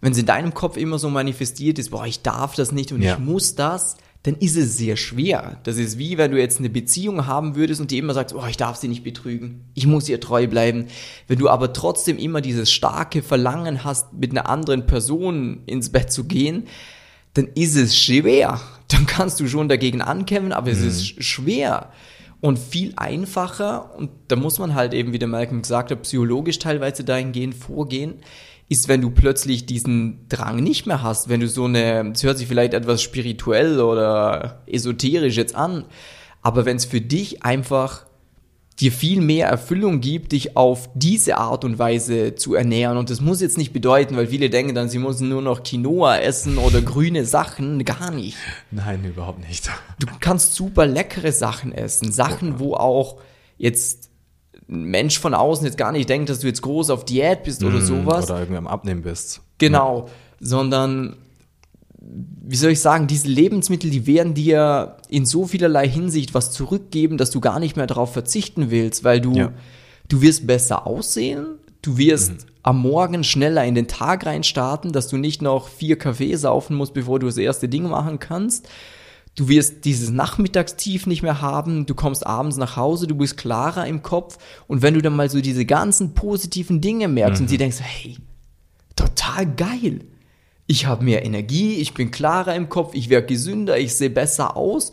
wenn 0.00 0.12
es 0.12 0.18
in 0.18 0.26
deinem 0.26 0.52
Kopf 0.52 0.76
immer 0.76 0.98
so 0.98 1.08
manifestiert 1.08 1.78
ist, 1.78 1.90
boah, 1.90 2.06
ich 2.06 2.22
darf 2.22 2.54
das 2.54 2.72
nicht 2.72 2.92
und 2.92 3.02
ja. 3.02 3.14
ich 3.14 3.18
muss 3.18 3.54
das, 3.54 3.96
dann 4.28 4.36
ist 4.40 4.58
es 4.58 4.76
sehr 4.76 4.98
schwer. 4.98 5.56
Das 5.62 5.78
ist 5.78 5.96
wie 5.96 6.18
wenn 6.18 6.32
du 6.32 6.38
jetzt 6.38 6.58
eine 6.58 6.68
Beziehung 6.68 7.26
haben 7.26 7.56
würdest 7.56 7.80
und 7.80 7.90
die 7.90 7.96
immer 7.96 8.12
sagst, 8.12 8.34
oh, 8.34 8.44
ich 8.46 8.58
darf 8.58 8.76
sie 8.76 8.88
nicht 8.88 9.02
betrügen, 9.02 9.64
ich 9.72 9.86
muss 9.86 10.06
ihr 10.06 10.20
treu 10.20 10.46
bleiben. 10.46 10.88
Wenn 11.28 11.38
du 11.38 11.48
aber 11.48 11.72
trotzdem 11.72 12.18
immer 12.18 12.42
dieses 12.42 12.70
starke 12.70 13.22
Verlangen 13.22 13.84
hast, 13.84 14.12
mit 14.12 14.32
einer 14.32 14.46
anderen 14.46 14.84
Person 14.84 15.62
ins 15.64 15.88
Bett 15.88 16.12
zu 16.12 16.24
gehen, 16.24 16.64
dann 17.32 17.48
ist 17.54 17.74
es 17.74 17.96
schwer. 17.96 18.60
Dann 18.88 19.06
kannst 19.06 19.40
du 19.40 19.48
schon 19.48 19.66
dagegen 19.66 20.02
ankämpfen, 20.02 20.52
aber 20.52 20.70
es 20.70 20.80
mhm. 20.80 20.88
ist 20.88 21.24
schwer 21.24 21.90
und 22.42 22.58
viel 22.58 22.92
einfacher. 22.96 23.94
Und 23.96 24.10
da 24.28 24.36
muss 24.36 24.58
man 24.58 24.74
halt 24.74 24.92
eben, 24.92 25.14
wie 25.14 25.18
der 25.18 25.28
Malcolm 25.28 25.62
gesagt 25.62 25.90
hat, 25.90 26.02
psychologisch 26.02 26.58
teilweise 26.58 27.02
dahingehend 27.02 27.54
vorgehen, 27.54 28.16
ist, 28.68 28.88
wenn 28.88 29.00
du 29.00 29.10
plötzlich 29.10 29.66
diesen 29.66 30.28
Drang 30.28 30.62
nicht 30.62 30.86
mehr 30.86 31.02
hast, 31.02 31.28
wenn 31.28 31.40
du 31.40 31.48
so 31.48 31.64
eine, 31.64 32.12
es 32.12 32.22
hört 32.22 32.38
sich 32.38 32.46
vielleicht 32.46 32.74
etwas 32.74 33.02
spirituell 33.02 33.80
oder 33.80 34.62
esoterisch 34.66 35.36
jetzt 35.36 35.54
an, 35.54 35.84
aber 36.42 36.64
wenn 36.64 36.76
es 36.76 36.84
für 36.84 37.00
dich 37.00 37.42
einfach 37.42 38.04
dir 38.80 38.92
viel 38.92 39.20
mehr 39.20 39.48
Erfüllung 39.48 40.00
gibt, 40.00 40.32
dich 40.32 40.56
auf 40.56 40.88
diese 40.94 41.36
Art 41.36 41.64
und 41.64 41.78
Weise 41.78 42.36
zu 42.36 42.54
ernähren. 42.54 42.96
Und 42.96 43.10
das 43.10 43.20
muss 43.20 43.40
jetzt 43.40 43.58
nicht 43.58 43.72
bedeuten, 43.72 44.16
weil 44.16 44.28
viele 44.28 44.50
denken 44.50 44.74
dann, 44.74 44.88
sie 44.88 44.98
müssen 44.98 45.28
nur 45.28 45.42
noch 45.42 45.64
Quinoa 45.64 46.18
essen 46.18 46.58
oder 46.58 46.80
grüne 46.80 47.24
Sachen. 47.24 47.84
Gar 47.84 48.12
nicht. 48.12 48.36
Nein, 48.70 49.04
überhaupt 49.04 49.40
nicht. 49.46 49.68
Du 49.98 50.06
kannst 50.20 50.54
super 50.54 50.86
leckere 50.86 51.32
Sachen 51.32 51.72
essen. 51.72 52.12
Sachen, 52.12 52.60
wo 52.60 52.74
auch 52.74 53.16
jetzt 53.56 54.07
ein 54.70 54.84
Mensch 54.84 55.18
von 55.18 55.34
außen 55.34 55.64
jetzt 55.66 55.78
gar 55.78 55.92
nicht 55.92 56.08
denkt, 56.08 56.28
dass 56.30 56.40
du 56.40 56.46
jetzt 56.46 56.62
groß 56.62 56.90
auf 56.90 57.04
Diät 57.04 57.42
bist 57.44 57.64
oder 57.64 57.78
Mm, 57.78 57.82
sowas. 57.86 58.24
Oder 58.30 58.40
irgendwie 58.40 58.58
am 58.58 58.66
Abnehmen 58.66 59.02
bist. 59.02 59.40
Genau, 59.58 60.08
sondern 60.40 61.16
wie 62.00 62.56
soll 62.56 62.70
ich 62.70 62.80
sagen, 62.80 63.06
diese 63.06 63.28
Lebensmittel, 63.28 63.90
die 63.90 64.06
werden 64.06 64.32
dir 64.34 64.96
in 65.08 65.26
so 65.26 65.46
vielerlei 65.46 65.88
Hinsicht 65.88 66.32
was 66.34 66.50
zurückgeben, 66.52 67.18
dass 67.18 67.30
du 67.30 67.40
gar 67.40 67.58
nicht 67.60 67.76
mehr 67.76 67.86
darauf 67.86 68.12
verzichten 68.12 68.70
willst, 68.70 69.04
weil 69.04 69.20
du, 69.20 69.34
Ja. 69.34 69.52
du 70.08 70.22
wirst 70.22 70.46
besser 70.46 70.86
aussehen, 70.86 71.46
du 71.82 71.98
wirst 71.98 72.30
Mhm. 72.32 72.36
am 72.62 72.80
Morgen 72.80 73.24
schneller 73.24 73.64
in 73.64 73.74
den 73.74 73.88
Tag 73.88 74.24
reinstarten, 74.26 74.92
dass 74.92 75.08
du 75.08 75.16
nicht 75.16 75.42
noch 75.42 75.68
vier 75.68 75.98
Kaffee 75.98 76.34
saufen 76.36 76.76
musst, 76.76 76.94
bevor 76.94 77.18
du 77.18 77.26
das 77.26 77.36
erste 77.36 77.68
Ding 77.68 77.88
machen 77.88 78.18
kannst. 78.18 78.68
Du 79.38 79.48
wirst 79.48 79.84
dieses 79.84 80.10
Nachmittagstief 80.10 81.06
nicht 81.06 81.22
mehr 81.22 81.40
haben, 81.40 81.86
du 81.86 81.94
kommst 81.94 82.26
abends 82.26 82.56
nach 82.56 82.74
Hause, 82.74 83.06
du 83.06 83.14
bist 83.14 83.36
klarer 83.36 83.86
im 83.86 84.02
Kopf 84.02 84.36
und 84.66 84.82
wenn 84.82 84.94
du 84.94 85.00
dann 85.00 85.14
mal 85.14 85.30
so 85.30 85.40
diese 85.40 85.64
ganzen 85.64 86.12
positiven 86.12 86.80
Dinge 86.80 87.06
merkst 87.06 87.40
Mhm. 87.40 87.44
und 87.44 87.50
dir 87.52 87.58
denkst, 87.58 87.76
hey, 87.80 88.16
total 88.96 89.46
geil. 89.46 90.00
Ich 90.66 90.86
habe 90.86 91.04
mehr 91.04 91.24
Energie, 91.24 91.74
ich 91.76 91.94
bin 91.94 92.10
klarer 92.10 92.56
im 92.56 92.68
Kopf, 92.68 92.94
ich 92.94 93.10
werde 93.10 93.28
gesünder, 93.28 93.78
ich 93.78 93.94
sehe 93.94 94.10
besser 94.10 94.56
aus. 94.56 94.90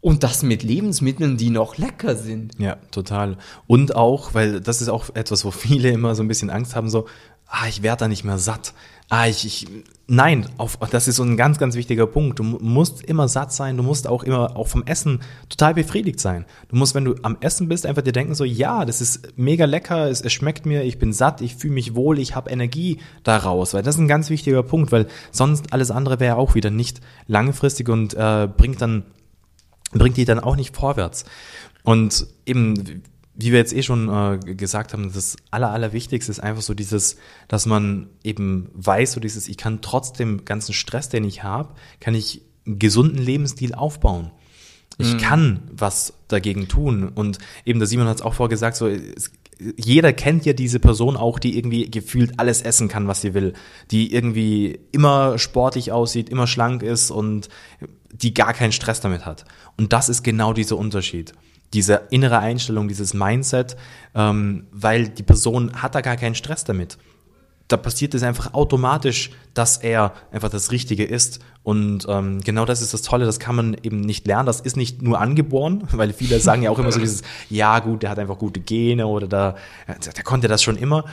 Und 0.00 0.24
das 0.24 0.42
mit 0.42 0.62
Lebensmitteln, 0.64 1.36
die 1.36 1.50
noch 1.50 1.76
lecker 1.78 2.16
sind. 2.16 2.54
Ja, 2.58 2.76
total. 2.90 3.36
Und 3.68 3.94
auch, 3.94 4.34
weil 4.34 4.60
das 4.60 4.80
ist 4.82 4.88
auch 4.88 5.10
etwas, 5.14 5.44
wo 5.44 5.50
viele 5.52 5.90
immer 5.90 6.14
so 6.14 6.22
ein 6.22 6.28
bisschen 6.28 6.50
Angst 6.50 6.74
haben, 6.76 6.88
so, 6.88 7.06
ah, 7.52 7.68
ich 7.68 7.82
werde 7.82 8.00
da 8.00 8.08
nicht 8.08 8.24
mehr 8.24 8.38
satt. 8.38 8.72
Ah, 9.08 9.26
ich, 9.26 9.44
ich, 9.44 9.66
nein, 10.06 10.46
auf, 10.56 10.78
das 10.90 11.06
ist 11.06 11.16
so 11.16 11.22
ein 11.22 11.36
ganz, 11.36 11.58
ganz 11.58 11.74
wichtiger 11.74 12.06
Punkt. 12.06 12.38
Du 12.38 12.44
mu- 12.44 12.58
musst 12.60 13.02
immer 13.02 13.28
satt 13.28 13.52
sein, 13.52 13.76
du 13.76 13.82
musst 13.82 14.06
auch 14.06 14.22
immer, 14.22 14.56
auch 14.56 14.68
vom 14.68 14.84
Essen 14.86 15.20
total 15.50 15.74
befriedigt 15.74 16.18
sein. 16.18 16.46
Du 16.68 16.76
musst, 16.76 16.94
wenn 16.94 17.04
du 17.04 17.16
am 17.22 17.36
Essen 17.40 17.68
bist, 17.68 17.84
einfach 17.84 18.00
dir 18.00 18.12
denken, 18.12 18.34
so, 18.34 18.44
ja, 18.44 18.86
das 18.86 19.02
ist 19.02 19.36
mega 19.36 19.66
lecker, 19.66 20.08
es, 20.08 20.22
es 20.22 20.32
schmeckt 20.32 20.64
mir, 20.64 20.82
ich 20.84 20.98
bin 20.98 21.12
satt, 21.12 21.42
ich 21.42 21.56
fühle 21.56 21.74
mich 21.74 21.94
wohl, 21.94 22.18
ich 22.18 22.34
habe 22.34 22.50
Energie 22.50 23.00
daraus. 23.22 23.74
Weil 23.74 23.82
das 23.82 23.96
ist 23.96 24.00
ein 24.00 24.08
ganz 24.08 24.30
wichtiger 24.30 24.62
Punkt, 24.62 24.90
weil 24.90 25.06
sonst 25.30 25.74
alles 25.74 25.90
andere 25.90 26.18
wäre 26.18 26.36
auch 26.36 26.54
wieder 26.54 26.70
nicht 26.70 27.02
langfristig 27.26 27.90
und 27.90 28.14
äh, 28.14 28.48
bringt 28.48 28.80
dann 28.80 29.04
bringt 29.92 30.16
die 30.16 30.24
dann 30.24 30.40
auch 30.40 30.56
nicht 30.56 30.74
vorwärts. 30.74 31.26
Und 31.82 32.26
eben, 32.46 33.02
wie 33.34 33.50
wir 33.50 33.58
jetzt 33.58 33.72
eh 33.72 33.82
schon 33.82 34.08
äh, 34.08 34.54
gesagt 34.54 34.92
haben, 34.92 35.12
das 35.12 35.36
Aller, 35.50 35.70
Allerwichtigste 35.70 36.30
ist 36.30 36.40
einfach 36.40 36.62
so 36.62 36.74
dieses, 36.74 37.16
dass 37.48 37.66
man 37.66 38.08
eben 38.22 38.68
weiß, 38.74 39.12
so 39.12 39.20
dieses, 39.20 39.48
ich 39.48 39.56
kann 39.56 39.80
trotz 39.80 40.12
dem 40.12 40.44
ganzen 40.44 40.74
Stress, 40.74 41.08
den 41.08 41.24
ich 41.24 41.42
habe, 41.42 41.74
kann 42.00 42.14
ich 42.14 42.42
einen 42.66 42.78
gesunden 42.78 43.18
Lebensstil 43.18 43.74
aufbauen. 43.74 44.30
Ich 44.98 45.18
kann 45.18 45.62
was 45.72 46.12
dagegen 46.28 46.68
tun. 46.68 47.08
Und 47.08 47.38
eben 47.64 47.80
der 47.80 47.88
Simon 47.88 48.06
hat 48.06 48.16
es 48.16 48.22
auch 48.22 48.34
vorgesagt, 48.34 48.76
so, 48.76 48.86
es, 48.86 49.32
jeder 49.76 50.12
kennt 50.12 50.44
ja 50.44 50.52
diese 50.52 50.80
Person 50.80 51.16
auch, 51.16 51.38
die 51.38 51.56
irgendwie 51.56 51.90
gefühlt 51.90 52.38
alles 52.38 52.62
essen 52.62 52.88
kann, 52.88 53.08
was 53.08 53.20
sie 53.20 53.34
will, 53.34 53.54
die 53.90 54.12
irgendwie 54.12 54.78
immer 54.92 55.38
sportlich 55.38 55.92
aussieht, 55.92 56.28
immer 56.28 56.46
schlank 56.46 56.82
ist 56.82 57.10
und 57.10 57.48
die 58.12 58.34
gar 58.34 58.54
keinen 58.54 58.72
Stress 58.72 59.00
damit 59.00 59.24
hat. 59.24 59.44
Und 59.76 59.92
das 59.92 60.08
ist 60.08 60.22
genau 60.22 60.52
dieser 60.52 60.76
Unterschied. 60.76 61.32
Diese 61.72 62.02
innere 62.10 62.38
Einstellung, 62.38 62.88
dieses 62.88 63.14
Mindset, 63.14 63.76
ähm, 64.14 64.66
weil 64.72 65.08
die 65.08 65.22
Person 65.22 65.82
hat 65.82 65.94
da 65.94 66.00
gar 66.00 66.16
keinen 66.16 66.34
Stress 66.34 66.64
damit. 66.64 66.98
Da 67.68 67.78
passiert 67.78 68.12
es 68.14 68.22
einfach 68.22 68.52
automatisch, 68.52 69.30
dass 69.54 69.78
er 69.78 70.12
einfach 70.30 70.50
das 70.50 70.72
Richtige 70.72 71.04
ist. 71.04 71.40
Und 71.62 72.06
ähm, 72.08 72.40
genau 72.42 72.66
das 72.66 72.82
ist 72.82 72.92
das 72.92 73.00
Tolle, 73.00 73.24
das 73.24 73.38
kann 73.38 73.56
man 73.56 73.74
eben 73.82 74.00
nicht 74.00 74.26
lernen. 74.26 74.46
Das 74.46 74.60
ist 74.60 74.76
nicht 74.76 75.00
nur 75.00 75.20
angeboren, 75.20 75.84
weil 75.92 76.12
viele 76.12 76.38
sagen 76.40 76.62
ja 76.62 76.70
auch 76.70 76.78
immer 76.78 76.92
so 76.92 77.00
dieses, 77.00 77.22
ja 77.48 77.78
gut, 77.78 78.02
der 78.02 78.10
hat 78.10 78.18
einfach 78.18 78.38
gute 78.38 78.60
Gene 78.60 79.06
oder 79.06 79.26
da, 79.26 79.56
der, 79.88 80.24
konnte 80.24 80.48
das 80.48 80.62
schon 80.62 80.76
immer. 80.76 81.06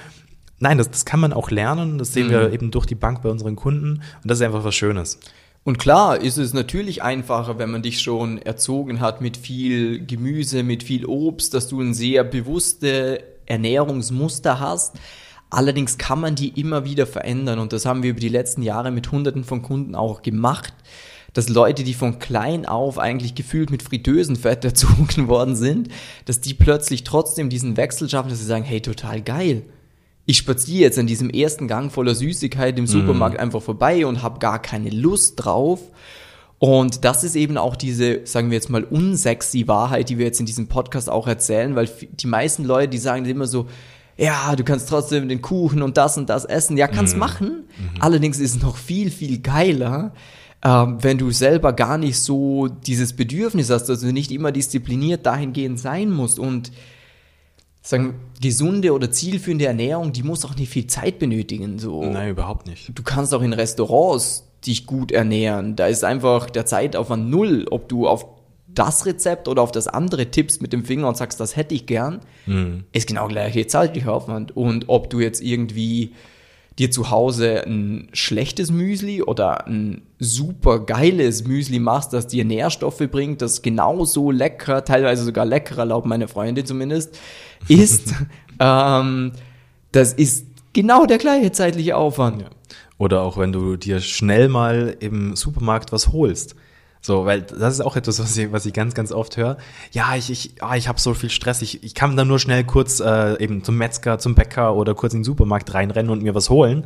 Nein, 0.59 0.77
das, 0.77 0.91
das 0.91 1.05
kann 1.05 1.21
man 1.21 1.31
auch 1.31 1.51
lernen. 1.51 1.97
Das 1.97 2.11
sehen 2.11 2.29
wir 2.29 2.51
eben 2.51 2.71
durch 2.71 2.85
die 2.85 2.95
Bank 2.95 3.21
bei 3.21 3.29
unseren 3.29 3.55
Kunden. 3.55 4.01
Und 4.21 4.25
das 4.25 4.39
ist 4.39 4.45
einfach 4.45 4.65
was 4.65 4.75
Schönes. 4.75 5.19
Und 5.63 5.77
klar 5.77 6.21
ist 6.21 6.37
es 6.37 6.53
natürlich 6.53 7.03
einfacher, 7.03 7.59
wenn 7.59 7.69
man 7.69 7.81
dich 7.81 8.01
schon 8.01 8.41
erzogen 8.41 9.01
hat 9.01 9.21
mit 9.21 9.37
viel 9.37 10.05
Gemüse, 10.05 10.63
mit 10.63 10.83
viel 10.83 11.05
Obst, 11.05 11.53
dass 11.53 11.67
du 11.67 11.81
ein 11.81 11.93
sehr 11.93 12.23
bewusste 12.23 13.23
Ernährungsmuster 13.45 14.59
hast. 14.59 14.95
Allerdings 15.49 15.97
kann 15.97 16.21
man 16.21 16.35
die 16.35 16.59
immer 16.59 16.85
wieder 16.85 17.07
verändern 17.07 17.59
und 17.59 17.73
das 17.73 17.85
haben 17.85 18.03
wir 18.03 18.11
über 18.11 18.19
die 18.19 18.29
letzten 18.29 18.61
Jahre 18.61 18.91
mit 18.91 19.11
Hunderten 19.11 19.43
von 19.43 19.61
Kunden 19.61 19.95
auch 19.95 20.21
gemacht, 20.21 20.73
dass 21.33 21.49
Leute, 21.49 21.83
die 21.83 21.93
von 21.93 22.19
klein 22.19 22.65
auf 22.65 22.99
eigentlich 22.99 23.35
gefühlt 23.35 23.71
mit 23.71 23.83
Fritösenfett 23.83 24.63
erzogen 24.65 25.27
worden 25.27 25.55
sind, 25.55 25.89
dass 26.25 26.39
die 26.39 26.53
plötzlich 26.53 27.03
trotzdem 27.03 27.49
diesen 27.49 27.77
Wechsel 27.77 28.09
schaffen, 28.09 28.29
dass 28.29 28.39
sie 28.39 28.45
sagen, 28.45 28.63
hey, 28.63 28.81
total 28.81 29.21
geil. 29.21 29.63
Ich 30.29 30.37
spaziere 30.37 30.81
jetzt 30.81 30.99
an 30.99 31.07
diesem 31.07 31.31
ersten 31.31 31.67
Gang 31.67 31.91
voller 31.91 32.13
Süßigkeit 32.13 32.77
im 32.77 32.85
Supermarkt 32.85 33.39
einfach 33.39 33.63
vorbei 33.63 34.05
und 34.05 34.21
habe 34.21 34.37
gar 34.37 34.61
keine 34.61 34.91
Lust 34.91 35.43
drauf. 35.43 35.79
Und 36.59 37.03
das 37.03 37.23
ist 37.23 37.35
eben 37.35 37.57
auch 37.57 37.75
diese, 37.75 38.27
sagen 38.27 38.51
wir 38.51 38.55
jetzt 38.55 38.69
mal, 38.69 38.83
unsexy 38.83 39.67
Wahrheit, 39.67 40.07
die 40.07 40.19
wir 40.19 40.27
jetzt 40.27 40.39
in 40.39 40.45
diesem 40.45 40.67
Podcast 40.67 41.09
auch 41.09 41.25
erzählen, 41.25 41.75
weil 41.75 41.89
die 42.11 42.27
meisten 42.27 42.63
Leute, 42.63 42.89
die 42.89 42.99
sagen 42.99 43.25
immer 43.25 43.47
so, 43.47 43.69
ja, 44.17 44.55
du 44.55 44.63
kannst 44.63 44.87
trotzdem 44.87 45.29
den 45.29 45.41
Kuchen 45.41 45.81
und 45.81 45.97
das 45.97 46.15
und 46.15 46.29
das 46.29 46.45
essen. 46.45 46.77
Ja, 46.77 46.87
kannst 46.87 47.17
machen. 47.17 47.63
Allerdings 47.99 48.37
ist 48.37 48.57
es 48.57 48.61
noch 48.61 48.77
viel, 48.77 49.09
viel 49.09 49.39
geiler, 49.39 50.13
ähm, 50.63 50.99
wenn 51.01 51.17
du 51.17 51.31
selber 51.31 51.73
gar 51.73 51.97
nicht 51.97 52.19
so 52.19 52.67
dieses 52.67 53.13
Bedürfnis 53.13 53.71
hast, 53.71 53.85
dass 53.85 54.01
du 54.01 54.13
nicht 54.13 54.31
immer 54.31 54.51
diszipliniert 54.51 55.25
dahingehend 55.25 55.79
sein 55.79 56.11
musst. 56.11 56.37
Und 56.37 56.71
sagen, 57.89 58.15
gesunde 58.39 58.93
oder 58.93 59.09
zielführende 59.09 59.65
Ernährung, 59.65 60.13
die 60.13 60.21
muss 60.21 60.45
auch 60.45 60.55
nicht 60.55 60.69
viel 60.69 60.85
Zeit 60.85 61.17
benötigen. 61.17 61.79
So 61.79 62.03
Nein, 62.03 62.29
überhaupt 62.29 62.67
nicht. 62.67 62.91
du 62.93 63.03
kannst 63.03 63.33
auch 63.33 63.41
in 63.41 63.53
Restaurants 63.53 64.45
dich 64.65 64.85
gut 64.85 65.11
ernähren. 65.11 65.75
Da 65.75 65.87
ist 65.87 66.03
einfach 66.03 66.49
der 66.49 66.65
Zeitaufwand 66.65 67.29
null, 67.29 67.65
ob 67.71 67.89
du 67.89 68.07
auf 68.07 68.25
das 68.67 69.07
Rezept 69.07 69.47
oder 69.47 69.63
auf 69.63 69.71
das 69.71 69.87
andere 69.87 70.29
tippst 70.29 70.61
mit 70.61 70.71
dem 70.71 70.85
Finger 70.85 71.07
und 71.07 71.17
sagst, 71.17 71.39
das 71.39 71.55
hätte 71.55 71.73
ich 71.73 71.87
gern, 71.87 72.19
ist 72.91 73.07
genau 73.07 73.27
gleiche 73.27 73.65
zeitlicher 73.65 74.13
Aufwand. 74.13 74.55
Und 74.55 74.87
ob 74.87 75.09
du 75.09 75.19
jetzt 75.19 75.41
irgendwie 75.41 76.13
dir 76.79 76.89
zu 76.89 77.11
Hause 77.11 77.65
ein 77.65 78.07
schlechtes 78.13 78.71
Müsli 78.71 79.21
oder 79.21 79.67
ein 79.67 80.01
super 80.17 80.79
geiles 80.79 81.45
Müsli 81.45 81.77
machst, 81.79 82.13
das 82.13 82.27
dir 82.27 82.45
Nährstoffe 82.45 83.03
bringt, 83.11 83.41
das 83.41 83.61
genauso 83.61 84.31
lecker, 84.31 84.85
teilweise 84.85 85.23
sogar 85.23 85.45
leckerer, 85.45 85.85
laut 85.85 86.05
meiner 86.05 86.29
Freundin 86.29 86.65
zumindest, 86.65 87.19
ist, 87.67 88.13
ähm, 88.59 89.33
das 89.91 90.13
ist 90.13 90.47
genau 90.71 91.05
der 91.05 91.17
gleiche 91.17 91.51
zeitliche 91.51 91.97
Aufwand. 91.97 92.45
Oder 92.97 93.21
auch 93.21 93.37
wenn 93.37 93.51
du 93.51 93.75
dir 93.75 93.99
schnell 93.99 94.47
mal 94.47 94.95
im 94.99 95.35
Supermarkt 95.35 95.91
was 95.91 96.13
holst. 96.13 96.55
So, 97.01 97.25
weil 97.25 97.41
das 97.41 97.75
ist 97.75 97.81
auch 97.81 97.95
etwas, 97.95 98.19
was 98.19 98.35
ich, 98.35 98.51
was 98.51 98.65
ich 98.65 98.73
ganz, 98.73 98.93
ganz 98.93 99.11
oft 99.11 99.37
höre. 99.37 99.57
Ja, 99.91 100.15
ich, 100.15 100.29
ich, 100.29 100.61
ah, 100.61 100.75
ich 100.75 100.87
habe 100.87 100.99
so 100.99 101.13
viel 101.13 101.29
Stress, 101.29 101.61
ich, 101.61 101.83
ich 101.83 101.95
kann 101.95 102.17
dann 102.17 102.27
nur 102.27 102.39
schnell 102.39 102.65
kurz 102.65 102.99
äh, 102.99 103.41
eben 103.41 103.63
zum 103.63 103.77
Metzger, 103.77 104.19
zum 104.19 104.35
Bäcker 104.35 104.75
oder 104.75 104.95
kurz 104.95 105.13
in 105.13 105.19
den 105.19 105.23
Supermarkt 105.23 105.73
reinrennen 105.73 106.11
und 106.11 106.21
mir 106.21 106.35
was 106.35 106.49
holen. 106.49 106.85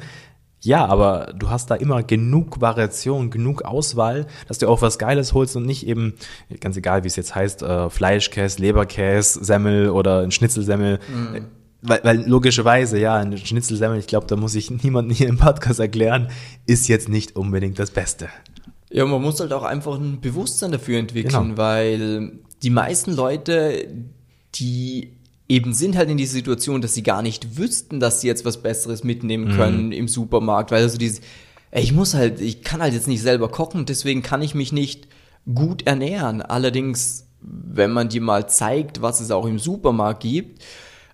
Ja, 0.62 0.86
aber 0.86 1.34
du 1.38 1.50
hast 1.50 1.72
da 1.72 1.76
immer 1.76 2.04
genug 2.04 2.62
Variation, 2.62 3.32
genug 3.32 3.64
Auswahl, 3.64 4.28
dass 4.48 4.60
du 4.60 4.70
auch 4.70 4.82
was 4.82 4.98
Geiles 4.98 5.34
holst 5.34 5.58
und 5.58 5.66
nicht 5.66 5.86
eben, 5.86 6.14
ganz 6.62 6.78
egal 6.78 7.04
wie 7.04 7.08
es 7.08 7.18
jetzt 7.18 7.36
heißt, 7.36 7.64
äh, 7.64 7.90
Fleischkäse, 7.90 8.62
Leberkäse, 8.62 9.44
Semmel 9.44 9.90
oder 9.90 10.20
ein 10.22 10.32
Schnitzelsemmel. 10.32 11.00
Weil, 11.82 12.00
weil 12.04 12.30
logischerweise, 12.30 12.98
ja, 12.98 13.16
ein 13.18 13.38
Schnitzelsemmel, 13.38 14.00
ich 14.00 14.08
glaube, 14.08 14.28
da 14.28 14.38
muss 14.38 14.56
ich 14.56 14.72
niemanden 14.84 15.12
hier 15.12 15.28
im 15.28 15.38
Podcast 15.38 15.82
erklären, 15.82 16.30
ist 16.66 16.88
jetzt 16.88 17.10
nicht 17.10 17.36
unbedingt 17.36 17.78
das 17.78 17.92
Beste. 17.92 18.30
Ja, 18.94 19.06
man 19.08 19.22
muss 19.22 19.40
halt 19.40 19.52
auch 19.54 19.64
einfach 19.64 19.96
ein 20.00 20.22
Bewusstsein 20.22 20.72
dafür 20.72 21.00
entwickeln, 21.00 21.34
Genau. 21.44 21.58
weil 21.58 22.34
die 22.62 22.70
meisten 22.70 23.12
Leute, 23.16 23.88
die 24.56 25.14
eben 25.50 25.74
sind 25.74 25.98
halt 25.98 26.10
in 26.10 26.18
dieser 26.18 26.34
Situation, 26.34 26.82
dass 26.82 26.94
sie 26.94 27.04
gar 27.04 27.22
nicht 27.24 27.58
wüssten, 27.58 28.00
dass 28.00 28.22
sie 28.22 28.28
jetzt 28.28 28.46
was 28.46 28.62
Besseres 28.62 29.04
mitnehmen 29.04 29.56
können 29.56 29.92
im 29.92 30.08
Supermarkt, 30.08 30.72
weil 30.72 30.84
also 30.84 30.98
dieses, 30.98 31.22
ich 31.72 31.92
muss 31.92 32.14
halt, 32.14 32.40
ich 32.40 32.62
kann 32.62 32.82
halt 32.82 32.94
jetzt 32.94 33.08
nicht 33.08 33.22
selber 33.22 33.50
kochen, 33.50 33.86
deswegen 33.86 34.22
kann 34.22 34.42
ich 34.44 34.54
mich 34.56 34.72
nicht 34.72 35.08
gut 35.54 35.86
ernähren. 35.88 36.42
Allerdings, 36.44 37.26
wenn 37.42 37.92
man 37.92 38.10
dir 38.10 38.22
mal 38.22 38.48
zeigt, 38.48 39.02
was 39.02 39.20
es 39.20 39.32
auch 39.32 39.46
im 39.48 39.60
Supermarkt 39.60 40.22
gibt, 40.22 40.64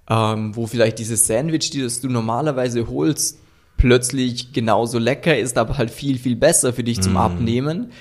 ähm, 0.09 0.55
wo 0.55 0.67
vielleicht 0.67 0.99
dieses 0.99 1.25
Sandwich, 1.27 1.71
das 1.71 2.01
du 2.01 2.09
normalerweise 2.09 2.87
holst, 2.87 3.39
plötzlich 3.79 4.51
genauso 4.51 4.99
lecker 4.99 5.37
ist, 5.37 5.57
aber 5.57 5.77
halt 5.77 5.89
viel, 5.89 6.19
viel 6.19 6.35
besser 6.35 6.73
für 6.73 6.83
dich 6.83 7.01
zum 7.01 7.15
Abnehmen, 7.17 7.91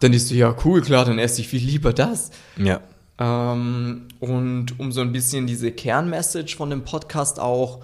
dann 0.00 0.12
ist 0.12 0.30
du 0.30 0.34
ja 0.34 0.54
cool, 0.64 0.82
klar, 0.82 1.04
dann 1.04 1.18
esse 1.18 1.40
ich 1.40 1.48
viel 1.48 1.62
lieber 1.62 1.92
das. 1.92 2.30
Ja. 2.58 2.80
Ähm, 3.18 4.08
und 4.18 4.78
um 4.80 4.90
so 4.90 5.00
ein 5.00 5.12
bisschen 5.12 5.46
diese 5.46 5.70
Kernmessage 5.70 6.56
von 6.56 6.70
dem 6.70 6.82
Podcast 6.82 7.38
auch 7.38 7.80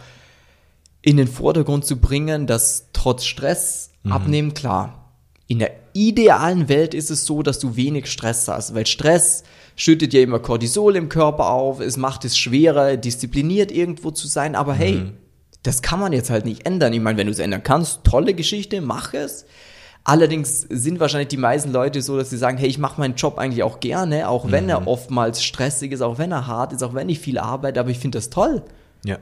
in 1.03 1.17
den 1.17 1.29
Vordergrund 1.29 1.85
zu 1.85 1.99
bringen, 1.99 2.49
dass 2.49 2.89
trotz 2.93 3.25
Stress 3.25 3.93
abnehmen, 4.09 4.55
klar, 4.55 5.13
in 5.47 5.61
der 5.61 5.71
idealen 5.93 6.69
Welt 6.69 6.95
ist 6.95 7.11
es 7.11 7.27
so, 7.27 7.45
dass 7.45 7.61
du 7.61 7.77
wenig 7.77 8.07
Stress 8.07 8.49
hast, 8.49 8.75
weil 8.75 8.87
Stress 8.87 9.45
schüttet 9.77 10.13
ja 10.15 10.21
immer 10.21 10.41
Cortisol 10.41 10.97
im 10.97 11.09
Körper 11.09 11.51
auf, 11.51 11.79
es 11.79 11.97
macht 11.97 12.25
es 12.25 12.37
schwerer, 12.37 12.97
diszipliniert 12.97 13.71
irgendwo 13.71 14.11
zu 14.11 14.27
sein, 14.27 14.57
aber 14.57 14.75
hey, 14.75 15.13
das 15.67 15.83
kann 15.83 15.99
man 15.99 16.13
jetzt 16.13 16.31
halt 16.31 16.45
nicht 16.45 16.65
ändern. 16.67 16.93
Ich 16.93 17.01
meine, 17.01 17.19
wenn 17.19 17.27
du 17.27 17.33
es 17.33 17.39
ändern 17.39 17.63
kannst, 17.63 18.05
tolle 18.05 18.35
Geschichte, 18.35 18.81
mach 18.81 19.15
es. 19.15 19.47
Allerdings 20.05 20.61
sind 20.71 21.01
wahrscheinlich 21.01 21.29
die 21.29 21.37
meisten 21.37 21.73
Leute 21.73 22.01
so, 22.01 22.17
dass 22.17 22.31
sie 22.31 22.37
sagen, 22.37 22.59
hey, 22.59 22.69
ich 22.69 22.79
mache 22.79 23.01
meinen 23.01 23.17
Job 23.17 23.39
eigentlich 23.39 23.65
auch 23.65 23.81
gerne, 23.81 24.29
auch 24.29 24.53
wenn 24.53 24.69
er 24.69 24.87
oftmals 24.87 25.43
stressig 25.43 25.91
ist, 25.91 26.01
auch 26.01 26.19
wenn 26.19 26.31
er 26.31 26.47
hart 26.47 26.73
ist, 26.73 26.85
auch 26.85 26.95
wenn 26.95 27.09
ich 27.09 27.19
viel 27.19 27.39
arbeite, 27.39 27.81
aber 27.81 27.91
ich 27.91 27.99
finde 27.99 28.19
das 28.19 28.31
toll. 28.31 28.63
Ja. 29.05 29.19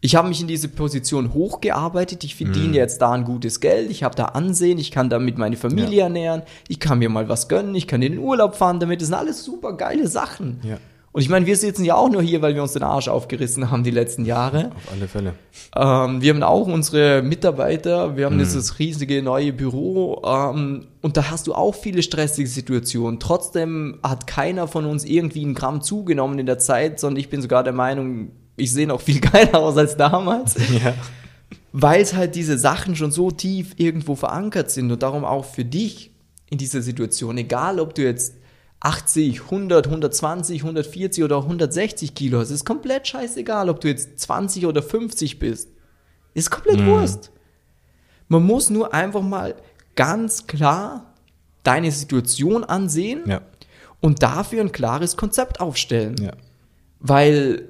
Ich 0.00 0.14
habe 0.14 0.28
mich 0.28 0.40
in 0.40 0.46
diese 0.46 0.68
Position 0.68 1.34
hochgearbeitet, 1.34 2.22
ich 2.22 2.36
verdiene 2.36 2.76
jetzt 2.76 3.02
da 3.02 3.10
ein 3.10 3.24
gutes 3.24 3.58
Geld, 3.58 3.90
ich 3.90 4.04
habe 4.04 4.14
da 4.14 4.26
Ansehen, 4.26 4.78
ich 4.78 4.92
kann 4.92 5.10
damit 5.10 5.38
meine 5.38 5.56
Familie 5.56 5.98
Ja. 5.98 6.04
ernähren, 6.04 6.42
ich 6.68 6.78
kann 6.78 7.00
mir 7.00 7.08
mal 7.08 7.28
was 7.28 7.48
gönnen, 7.48 7.74
ich 7.74 7.88
kann 7.88 8.00
in 8.02 8.12
den 8.12 8.20
Urlaub 8.20 8.54
fahren 8.54 8.78
damit, 8.78 9.00
das 9.00 9.08
sind 9.08 9.16
alles 9.16 9.42
super 9.42 9.72
geile 9.72 10.06
Sachen. 10.06 10.60
Ja. 10.62 10.76
Und 11.18 11.22
ich 11.22 11.30
meine, 11.30 11.46
wir 11.46 11.56
sitzen 11.56 11.84
ja 11.84 11.96
auch 11.96 12.08
nur 12.08 12.22
hier, 12.22 12.42
weil 12.42 12.54
wir 12.54 12.62
uns 12.62 12.74
den 12.74 12.84
Arsch 12.84 13.08
aufgerissen 13.08 13.72
haben 13.72 13.82
die 13.82 13.90
letzten 13.90 14.24
Jahre. 14.24 14.70
Auf 14.76 14.92
alle 14.92 15.08
Fälle. 15.08 15.34
Ähm, 15.74 16.22
wir 16.22 16.32
haben 16.32 16.44
auch 16.44 16.68
unsere 16.68 17.22
Mitarbeiter, 17.22 18.16
wir 18.16 18.26
haben 18.26 18.38
dieses 18.38 18.78
riesige 18.78 19.20
neue 19.20 19.52
Büro 19.52 20.22
ähm, 20.24 20.86
und 21.02 21.16
da 21.16 21.28
hast 21.28 21.48
du 21.48 21.54
auch 21.54 21.74
viele 21.74 22.04
stressige 22.04 22.48
Situationen. 22.48 23.18
Trotzdem 23.18 23.98
hat 24.04 24.28
keiner 24.28 24.68
von 24.68 24.84
uns 24.86 25.04
irgendwie 25.04 25.42
einen 25.42 25.54
Gramm 25.54 25.82
zugenommen 25.82 26.38
in 26.38 26.46
der 26.46 26.58
Zeit, 26.58 27.00
sondern 27.00 27.18
ich 27.18 27.28
bin 27.28 27.42
sogar 27.42 27.64
der 27.64 27.72
Meinung, 27.72 28.30
ich 28.56 28.72
sehe 28.72 28.86
noch 28.86 29.00
viel 29.00 29.18
geiler 29.32 29.58
aus 29.58 29.76
als 29.76 29.96
damals, 29.96 30.54
Ja. 30.84 30.94
weil 31.72 32.00
es 32.00 32.14
halt 32.14 32.36
diese 32.36 32.56
Sachen 32.58 32.94
schon 32.94 33.10
so 33.10 33.32
tief 33.32 33.72
irgendwo 33.76 34.14
verankert 34.14 34.70
sind 34.70 34.92
und 34.92 35.02
darum 35.02 35.24
auch 35.24 35.46
für 35.46 35.64
dich 35.64 36.12
in 36.48 36.58
dieser 36.58 36.80
Situation, 36.80 37.36
egal 37.38 37.80
ob 37.80 37.96
du 37.96 38.04
jetzt 38.04 38.34
80, 38.80 39.42
100, 39.44 39.86
120, 39.86 40.62
140 40.62 41.24
oder 41.24 41.38
160 41.38 42.14
Kilo 42.14 42.38
hast, 42.38 42.50
ist 42.50 42.64
komplett 42.64 43.08
scheißegal, 43.08 43.68
ob 43.68 43.80
du 43.80 43.88
jetzt 43.88 44.20
20 44.20 44.66
oder 44.66 44.82
50 44.82 45.38
bist. 45.38 45.70
Ist 46.34 46.50
komplett 46.50 46.84
Wurst. 46.86 47.32
Man 48.28 48.44
muss 48.44 48.70
nur 48.70 48.94
einfach 48.94 49.22
mal 49.22 49.56
ganz 49.96 50.46
klar 50.46 51.14
deine 51.64 51.90
Situation 51.90 52.62
ansehen 52.62 53.22
Ja. 53.26 53.40
und 54.00 54.22
dafür 54.22 54.60
ein 54.60 54.70
klares 54.70 55.16
Konzept 55.16 55.60
aufstellen. 55.60 56.16
Ja. 56.22 56.32
Weil 57.00 57.68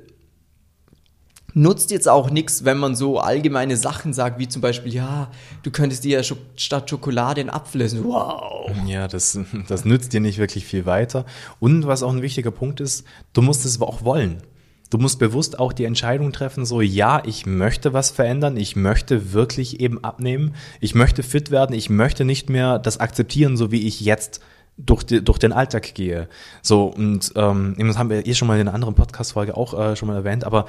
nutzt 1.55 1.91
jetzt 1.91 2.09
auch 2.09 2.31
nichts, 2.31 2.65
wenn 2.65 2.79
man 2.79 2.95
so 2.95 3.19
allgemeine 3.19 3.77
Sachen 3.77 4.13
sagt, 4.13 4.39
wie 4.39 4.49
zum 4.49 4.63
Beispiel, 4.63 4.93
ja, 4.93 5.31
du 5.63 5.71
könntest 5.71 6.05
dir 6.05 6.19
ja 6.19 6.23
Scho 6.23 6.37
statt 6.57 6.91
Schokolade 6.91 7.41
einen 7.41 7.51
Apfel 7.51 7.81
essen. 7.81 8.05
Wow. 8.05 8.71
Ja, 8.87 9.09
das, 9.09 9.39
das 9.69 9.85
nützt 9.85 10.13
dir 10.13 10.21
nicht 10.21 10.39
wirklich 10.39 10.65
viel 10.65 10.87
weiter. 10.87 11.25
Und 11.59 11.87
was 11.87 12.03
auch 12.03 12.13
ein 12.13 12.23
wichtiger 12.23 12.51
Punkt 12.51 12.81
ist, 12.81 13.05
du 13.33 13.43
musst 13.43 13.65
es 13.65 13.81
auch 13.81 14.05
wollen. 14.05 14.43
Du 14.91 14.97
musst 14.97 15.19
bewusst 15.19 15.59
auch 15.59 15.75
die 15.75 15.85
Entscheidung 15.85 16.33
treffen, 16.33 16.65
so 16.65 16.81
ja, 16.81 17.23
ich 17.27 17.45
möchte 17.45 17.93
was 17.93 18.11
verändern, 18.11 18.57
ich 18.57 18.75
möchte 18.75 19.35
wirklich 19.35 19.81
eben 19.81 20.03
abnehmen, 20.03 20.55
ich 20.81 20.95
möchte 20.95 21.23
fit 21.23 21.51
werden, 21.51 21.77
ich 21.77 21.91
möchte 21.91 22.25
nicht 22.25 22.49
mehr 22.49 22.79
das 22.79 22.99
akzeptieren, 22.99 23.59
so 23.59 23.71
wie 23.71 23.87
ich 23.87 24.01
jetzt 24.01 24.41
durch, 24.79 25.03
die, 25.03 25.23
durch 25.23 25.39
den 25.39 25.53
Alltag 25.53 25.95
gehe. 25.95 26.29
So, 26.63 26.87
und 26.87 27.33
ähm, 27.35 27.75
das 27.79 27.99
haben 27.99 28.09
wir 28.09 28.27
eh 28.27 28.35
schon 28.35 28.49
mal 28.49 28.55
in 28.55 28.63
einer 28.63 28.75
anderen 28.75 28.95
Podcast-Folge 28.95 29.57
auch 29.57 29.79
äh, 29.79 29.97
schon 29.97 30.09
mal 30.09 30.15
erwähnt, 30.15 30.45
aber 30.45 30.67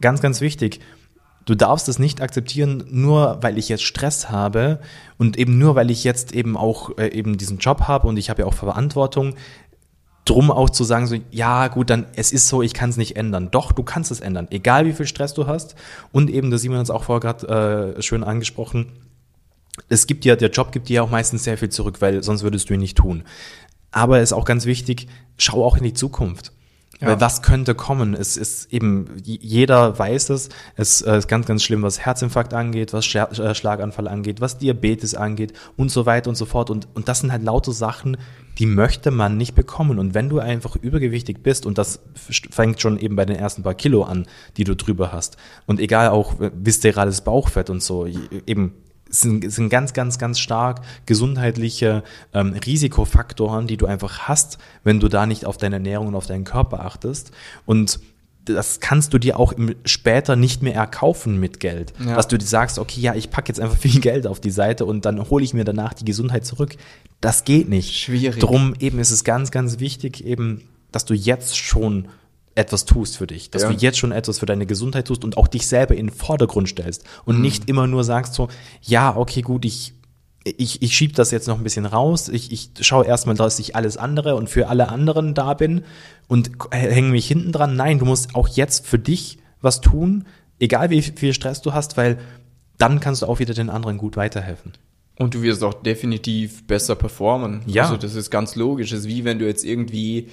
ganz, 0.00 0.20
ganz 0.20 0.40
wichtig, 0.40 0.80
du 1.44 1.54
darfst 1.54 1.88
es 1.88 1.98
nicht 1.98 2.20
akzeptieren, 2.20 2.84
nur 2.90 3.38
weil 3.42 3.58
ich 3.58 3.68
jetzt 3.68 3.84
Stress 3.84 4.30
habe 4.30 4.80
und 5.16 5.38
eben 5.38 5.58
nur 5.58 5.74
weil 5.74 5.90
ich 5.90 6.04
jetzt 6.04 6.32
eben 6.32 6.56
auch 6.56 6.96
äh, 6.98 7.08
eben 7.08 7.38
diesen 7.38 7.58
Job 7.58 7.82
habe 7.82 8.08
und 8.08 8.16
ich 8.16 8.30
habe 8.30 8.42
ja 8.42 8.48
auch 8.48 8.54
Verantwortung, 8.54 9.34
drum 10.24 10.50
auch 10.50 10.68
zu 10.68 10.84
sagen, 10.84 11.06
so, 11.06 11.16
ja 11.30 11.68
gut, 11.68 11.88
dann 11.88 12.06
es 12.16 12.32
ist 12.32 12.48
so, 12.48 12.60
ich 12.60 12.74
kann 12.74 12.90
es 12.90 12.96
nicht 12.96 13.16
ändern. 13.16 13.50
Doch, 13.52 13.70
du 13.70 13.84
kannst 13.84 14.10
es 14.10 14.20
ändern, 14.20 14.48
egal 14.50 14.84
wie 14.84 14.92
viel 14.92 15.06
Stress 15.06 15.34
du 15.34 15.46
hast. 15.46 15.76
Und 16.12 16.30
eben, 16.30 16.50
das 16.50 16.62
Simon 16.62 16.78
hat 16.78 16.84
es 16.84 16.90
auch 16.90 17.04
vorher 17.04 17.20
gerade 17.20 17.94
äh, 17.96 18.02
schön 18.02 18.24
angesprochen, 18.24 18.92
es 19.88 20.06
gibt 20.06 20.24
ja, 20.24 20.36
der 20.36 20.50
Job 20.50 20.72
gibt 20.72 20.88
dir 20.88 20.94
ja 20.94 21.02
auch 21.02 21.10
meistens 21.10 21.44
sehr 21.44 21.58
viel 21.58 21.68
zurück, 21.68 22.00
weil 22.00 22.22
sonst 22.22 22.42
würdest 22.42 22.68
du 22.68 22.74
ihn 22.74 22.80
nicht 22.80 22.96
tun. 22.96 23.24
Aber 23.90 24.18
es 24.18 24.30
ist 24.30 24.32
auch 24.32 24.44
ganz 24.44 24.66
wichtig, 24.66 25.06
schau 25.38 25.64
auch 25.64 25.76
in 25.76 25.84
die 25.84 25.94
Zukunft. 25.94 26.52
Ja. 27.00 27.08
Weil 27.08 27.20
was 27.20 27.42
könnte 27.42 27.74
kommen? 27.74 28.14
Es 28.14 28.36
ist 28.36 28.72
eben, 28.72 29.06
jeder 29.22 29.98
weiß 29.98 30.30
es, 30.30 30.48
es 30.76 31.02
äh, 31.02 31.18
ist 31.18 31.28
ganz, 31.28 31.46
ganz 31.46 31.62
schlimm, 31.62 31.82
was 31.82 32.04
Herzinfarkt 32.04 32.54
angeht, 32.54 32.92
was 32.92 33.04
äh, 33.14 33.54
Schlaganfall 33.54 34.08
angeht, 34.08 34.40
was 34.40 34.58
Diabetes 34.58 35.14
angeht 35.14 35.52
und 35.76 35.90
so 35.90 36.06
weiter 36.06 36.30
und 36.30 36.36
so 36.36 36.46
fort. 36.46 36.70
Und, 36.70 36.88
und 36.94 37.08
das 37.08 37.20
sind 37.20 37.32
halt 37.32 37.42
lauter 37.42 37.72
Sachen, 37.72 38.16
die 38.58 38.66
möchte 38.66 39.10
man 39.10 39.36
nicht 39.36 39.54
bekommen. 39.54 39.98
Und 39.98 40.14
wenn 40.14 40.30
du 40.30 40.38
einfach 40.38 40.76
übergewichtig 40.76 41.42
bist, 41.42 41.66
und 41.66 41.76
das 41.76 42.00
fängt 42.14 42.80
schon 42.80 42.98
eben 42.98 43.16
bei 43.16 43.26
den 43.26 43.36
ersten 43.36 43.62
paar 43.62 43.74
Kilo 43.74 44.04
an, 44.04 44.26
die 44.56 44.64
du 44.64 44.74
drüber 44.74 45.12
hast, 45.12 45.36
und 45.66 45.80
egal 45.80 46.08
auch 46.08 46.40
äh, 46.40 46.50
viszerales 46.54 47.20
Bauchfett 47.20 47.68
und 47.68 47.82
so, 47.82 48.06
eben 48.46 48.72
sind, 49.08 49.50
sind 49.50 49.68
ganz, 49.68 49.92
ganz, 49.92 50.18
ganz 50.18 50.38
stark 50.38 50.80
gesundheitliche 51.06 52.02
ähm, 52.34 52.52
Risikofaktoren, 52.52 53.66
die 53.66 53.76
du 53.76 53.86
einfach 53.86 54.20
hast, 54.20 54.58
wenn 54.84 55.00
du 55.00 55.08
da 55.08 55.26
nicht 55.26 55.44
auf 55.44 55.56
deine 55.56 55.76
Ernährung 55.76 56.08
und 56.08 56.14
auf 56.14 56.26
deinen 56.26 56.44
Körper 56.44 56.84
achtest. 56.84 57.30
Und 57.64 58.00
das 58.44 58.80
kannst 58.80 59.12
du 59.12 59.18
dir 59.18 59.38
auch 59.38 59.52
im, 59.52 59.74
später 59.84 60.36
nicht 60.36 60.62
mehr 60.62 60.74
erkaufen 60.74 61.38
mit 61.38 61.60
Geld. 61.60 61.92
Ja. 62.04 62.14
Dass 62.14 62.28
du 62.28 62.38
dir 62.38 62.46
sagst, 62.46 62.78
okay, 62.78 63.00
ja, 63.00 63.14
ich 63.14 63.30
packe 63.30 63.48
jetzt 63.48 63.60
einfach 63.60 63.76
viel 63.76 64.00
Geld 64.00 64.26
auf 64.26 64.40
die 64.40 64.50
Seite 64.50 64.84
und 64.84 65.04
dann 65.04 65.28
hole 65.28 65.44
ich 65.44 65.54
mir 65.54 65.64
danach 65.64 65.94
die 65.94 66.04
Gesundheit 66.04 66.44
zurück. 66.44 66.76
Das 67.20 67.44
geht 67.44 67.68
nicht. 67.68 67.96
Schwierig. 67.96 68.40
Drum 68.40 68.74
eben 68.78 68.98
ist 68.98 69.10
es 69.10 69.24
ganz, 69.24 69.50
ganz 69.50 69.80
wichtig, 69.80 70.24
eben, 70.24 70.62
dass 70.92 71.04
du 71.04 71.14
jetzt 71.14 71.56
schon 71.56 72.08
etwas 72.56 72.84
tust 72.86 73.16
für 73.18 73.26
dich, 73.26 73.50
dass 73.50 73.62
Ja. 73.62 73.68
du 73.70 73.76
jetzt 73.76 73.98
schon 73.98 74.10
etwas 74.12 74.40
für 74.40 74.46
deine 74.46 74.66
Gesundheit 74.66 75.06
tust 75.06 75.24
und 75.24 75.36
auch 75.36 75.46
dich 75.46 75.66
selber 75.66 75.94
in 75.94 76.08
den 76.08 76.14
Vordergrund 76.14 76.68
stellst 76.68 77.04
und 77.24 77.40
nicht 77.40 77.68
immer 77.68 77.86
nur 77.86 78.02
sagst 78.02 78.34
so, 78.34 78.48
ja, 78.82 79.14
okay, 79.16 79.42
gut, 79.42 79.64
ich 79.64 79.92
ich, 80.58 80.80
ich 80.80 80.96
schiebe 80.96 81.12
das 81.12 81.32
jetzt 81.32 81.48
noch 81.48 81.58
ein 81.58 81.64
bisschen 81.64 81.86
raus. 81.86 82.28
Ich, 82.28 82.52
ich 82.52 82.70
schaue 82.80 83.04
erstmal, 83.04 83.34
dass 83.34 83.58
ich 83.58 83.74
alles 83.74 83.96
andere 83.96 84.36
und 84.36 84.48
für 84.48 84.68
alle 84.68 84.90
anderen 84.90 85.34
da 85.34 85.54
bin 85.54 85.82
und 86.28 86.52
hänge 86.70 87.10
mich 87.10 87.26
hinten 87.26 87.50
dran. 87.50 87.74
Nein, 87.74 87.98
du 87.98 88.04
musst 88.04 88.36
auch 88.36 88.46
jetzt 88.46 88.86
für 88.86 88.98
dich 89.00 89.38
was 89.60 89.80
tun, 89.80 90.24
egal 90.60 90.90
wie 90.90 91.02
viel 91.02 91.34
Stress 91.34 91.62
du 91.62 91.72
hast, 91.72 91.96
weil 91.96 92.18
dann 92.78 93.00
kannst 93.00 93.22
du 93.22 93.26
auch 93.26 93.40
wieder 93.40 93.54
den 93.54 93.70
anderen 93.70 93.98
gut 93.98 94.16
weiterhelfen. 94.16 94.72
Und 95.18 95.34
du 95.34 95.42
wirst 95.42 95.64
auch 95.64 95.74
definitiv 95.74 96.64
besser 96.68 96.94
performen. 96.94 97.62
Ja. 97.66 97.82
Also 97.82 97.96
das 97.96 98.14
ist 98.14 98.30
ganz 98.30 98.54
logisch. 98.54 98.90
Das 98.90 99.00
ist 99.00 99.08
wie 99.08 99.24
wenn 99.24 99.40
du 99.40 99.46
jetzt 99.46 99.64
irgendwie 99.64 100.28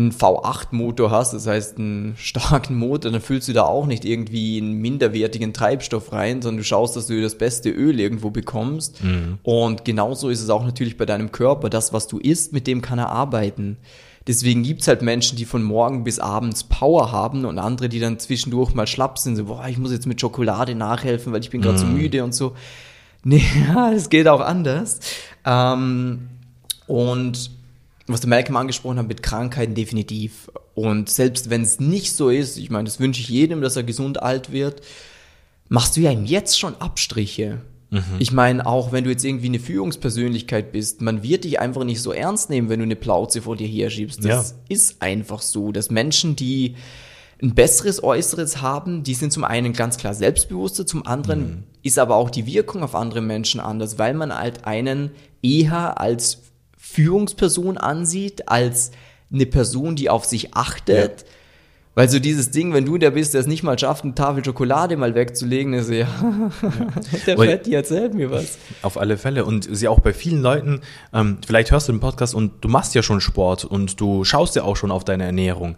einen 0.00 0.12
V8-Motor 0.12 1.10
hast, 1.10 1.32
das 1.34 1.46
heißt 1.46 1.78
einen 1.78 2.14
starken 2.16 2.76
Motor, 2.76 3.10
dann 3.12 3.20
füllst 3.20 3.48
du 3.48 3.52
da 3.52 3.64
auch 3.64 3.86
nicht 3.86 4.04
irgendwie 4.04 4.58
einen 4.58 4.74
minderwertigen 4.74 5.52
Treibstoff 5.52 6.12
rein, 6.12 6.42
sondern 6.42 6.58
du 6.58 6.64
schaust, 6.64 6.96
dass 6.96 7.06
du 7.06 7.20
das 7.20 7.36
beste 7.36 7.70
Öl 7.70 8.00
irgendwo 8.00 8.30
bekommst. 8.30 9.00
Und 9.42 9.84
genauso 9.84 10.28
ist 10.28 10.42
es 10.42 10.50
auch 10.50 10.64
natürlich 10.64 10.96
bei 10.96 11.06
deinem 11.06 11.32
Körper. 11.32 11.70
Das, 11.70 11.92
was 11.92 12.06
du 12.08 12.18
isst, 12.18 12.52
mit 12.52 12.66
dem 12.66 12.82
kann 12.82 12.98
er 12.98 13.10
arbeiten. 13.10 13.76
Deswegen 14.26 14.62
gibt's 14.62 14.86
halt 14.86 15.02
Menschen, 15.02 15.36
die 15.36 15.44
von 15.44 15.62
morgen 15.62 16.04
bis 16.04 16.18
abends 16.18 16.64
Power 16.64 17.10
haben 17.10 17.44
und 17.44 17.58
andere, 17.58 17.88
die 17.88 18.00
dann 18.00 18.18
zwischendurch 18.18 18.74
mal 18.74 18.86
schlapp 18.86 19.18
sind, 19.18 19.36
so, 19.36 19.46
boah, 19.46 19.66
ich 19.68 19.78
muss 19.78 19.92
jetzt 19.92 20.06
mit 20.06 20.20
Schokolade 20.20 20.74
nachhelfen, 20.74 21.32
weil 21.32 21.40
ich 21.40 21.50
bin 21.50 21.62
gerade 21.62 21.78
so 21.78 21.86
müde 21.86 22.24
und 22.24 22.34
so. 22.34 22.54
Nee, 23.22 23.44
es 23.94 24.08
geht 24.08 24.26
auch 24.28 24.40
anders. 24.40 24.98
Ähm, 25.44 26.28
und 26.86 27.50
was 28.12 28.20
der 28.20 28.28
Malcolm 28.30 28.56
angesprochen 28.56 28.98
hat 28.98 29.08
mit 29.08 29.22
Krankheiten, 29.22 29.74
definitiv. 29.74 30.50
Und 30.74 31.08
selbst 31.10 31.50
wenn 31.50 31.62
es 31.62 31.80
nicht 31.80 32.12
so 32.14 32.28
ist, 32.30 32.56
ich 32.58 32.70
meine, 32.70 32.84
das 32.84 33.00
wünsche 33.00 33.20
ich 33.20 33.28
jedem, 33.28 33.60
dass 33.60 33.76
er 33.76 33.82
gesund 33.82 34.22
alt 34.22 34.52
wird, 34.52 34.80
machst 35.68 35.96
du 35.96 36.00
ja 36.00 36.10
ihm 36.10 36.24
jetzt 36.24 36.58
schon 36.58 36.74
Abstriche. 36.76 37.60
Ich 38.20 38.30
meine, 38.30 38.66
auch 38.66 38.92
wenn 38.92 39.02
du 39.02 39.10
jetzt 39.10 39.24
irgendwie 39.24 39.48
eine 39.48 39.58
Führungspersönlichkeit 39.58 40.70
bist, 40.70 41.00
man 41.00 41.24
wird 41.24 41.42
dich 41.42 41.58
einfach 41.58 41.82
nicht 41.82 42.00
so 42.00 42.12
ernst 42.12 42.48
nehmen, 42.48 42.68
wenn 42.68 42.78
du 42.78 42.84
eine 42.84 42.94
Plauze 42.94 43.42
vor 43.42 43.56
dir 43.56 43.66
herschiebst. 43.66 44.24
Das 44.24 44.50
Ja. 44.50 44.56
ist 44.68 45.02
einfach 45.02 45.42
so, 45.42 45.72
dass 45.72 45.90
Menschen, 45.90 46.36
die 46.36 46.76
ein 47.42 47.52
besseres 47.56 48.04
Äußeres 48.04 48.60
haben, 48.62 49.02
die 49.02 49.14
sind 49.14 49.32
zum 49.32 49.42
einen 49.42 49.72
ganz 49.72 49.96
klar 49.96 50.14
selbstbewusster, 50.14 50.86
zum 50.86 51.04
anderen 51.04 51.64
ist 51.82 51.98
aber 51.98 52.14
auch 52.14 52.30
die 52.30 52.46
Wirkung 52.46 52.84
auf 52.84 52.94
andere 52.94 53.22
Menschen 53.22 53.58
anders, 53.58 53.98
weil 53.98 54.14
man 54.14 54.32
halt 54.38 54.66
einen 54.66 55.10
eher 55.42 56.00
als 56.00 56.38
Führungsperson 56.92 57.78
ansieht, 57.78 58.48
als 58.48 58.90
eine 59.32 59.46
Person, 59.46 59.96
die 59.96 60.10
auf 60.10 60.24
sich 60.24 60.54
achtet. 60.54 61.24
Weil 61.94 62.08
so 62.08 62.18
dieses 62.20 62.50
Ding, 62.50 62.72
wenn 62.72 62.84
du 62.86 62.98
der 62.98 63.10
bist, 63.10 63.34
der 63.34 63.40
es 63.40 63.46
nicht 63.48 63.62
mal 63.62 63.78
schafft, 63.78 64.04
eine 64.04 64.14
Tafel 64.14 64.44
Schokolade 64.44 64.96
mal 64.96 65.14
wegzulegen, 65.14 65.74
ist 65.74 65.90
ja, 65.90 66.06
der 67.26 67.36
Weil- 67.36 67.48
Fetti 67.48 67.74
erzählt 67.74 68.14
mir 68.14 68.30
was. 68.30 68.58
Auf 68.82 68.96
alle 68.96 69.16
Fälle. 69.18 69.44
Und 69.44 69.68
sie 69.70 69.88
auch 69.88 70.00
bei 70.00 70.12
vielen 70.12 70.40
Leuten, 70.40 70.80
ähm, 71.12 71.38
vielleicht 71.44 71.72
hörst 71.72 71.88
du 71.88 71.92
den 71.92 72.00
Podcast 72.00 72.34
und 72.34 72.64
du 72.64 72.68
machst 72.68 72.94
ja 72.94 73.02
schon 73.02 73.20
Sport 73.20 73.64
und 73.64 74.00
du 74.00 74.24
schaust 74.24 74.54
ja 74.56 74.62
auch 74.62 74.76
schon 74.76 74.90
auf 74.92 75.04
deine 75.04 75.24
Ernährung 75.24 75.76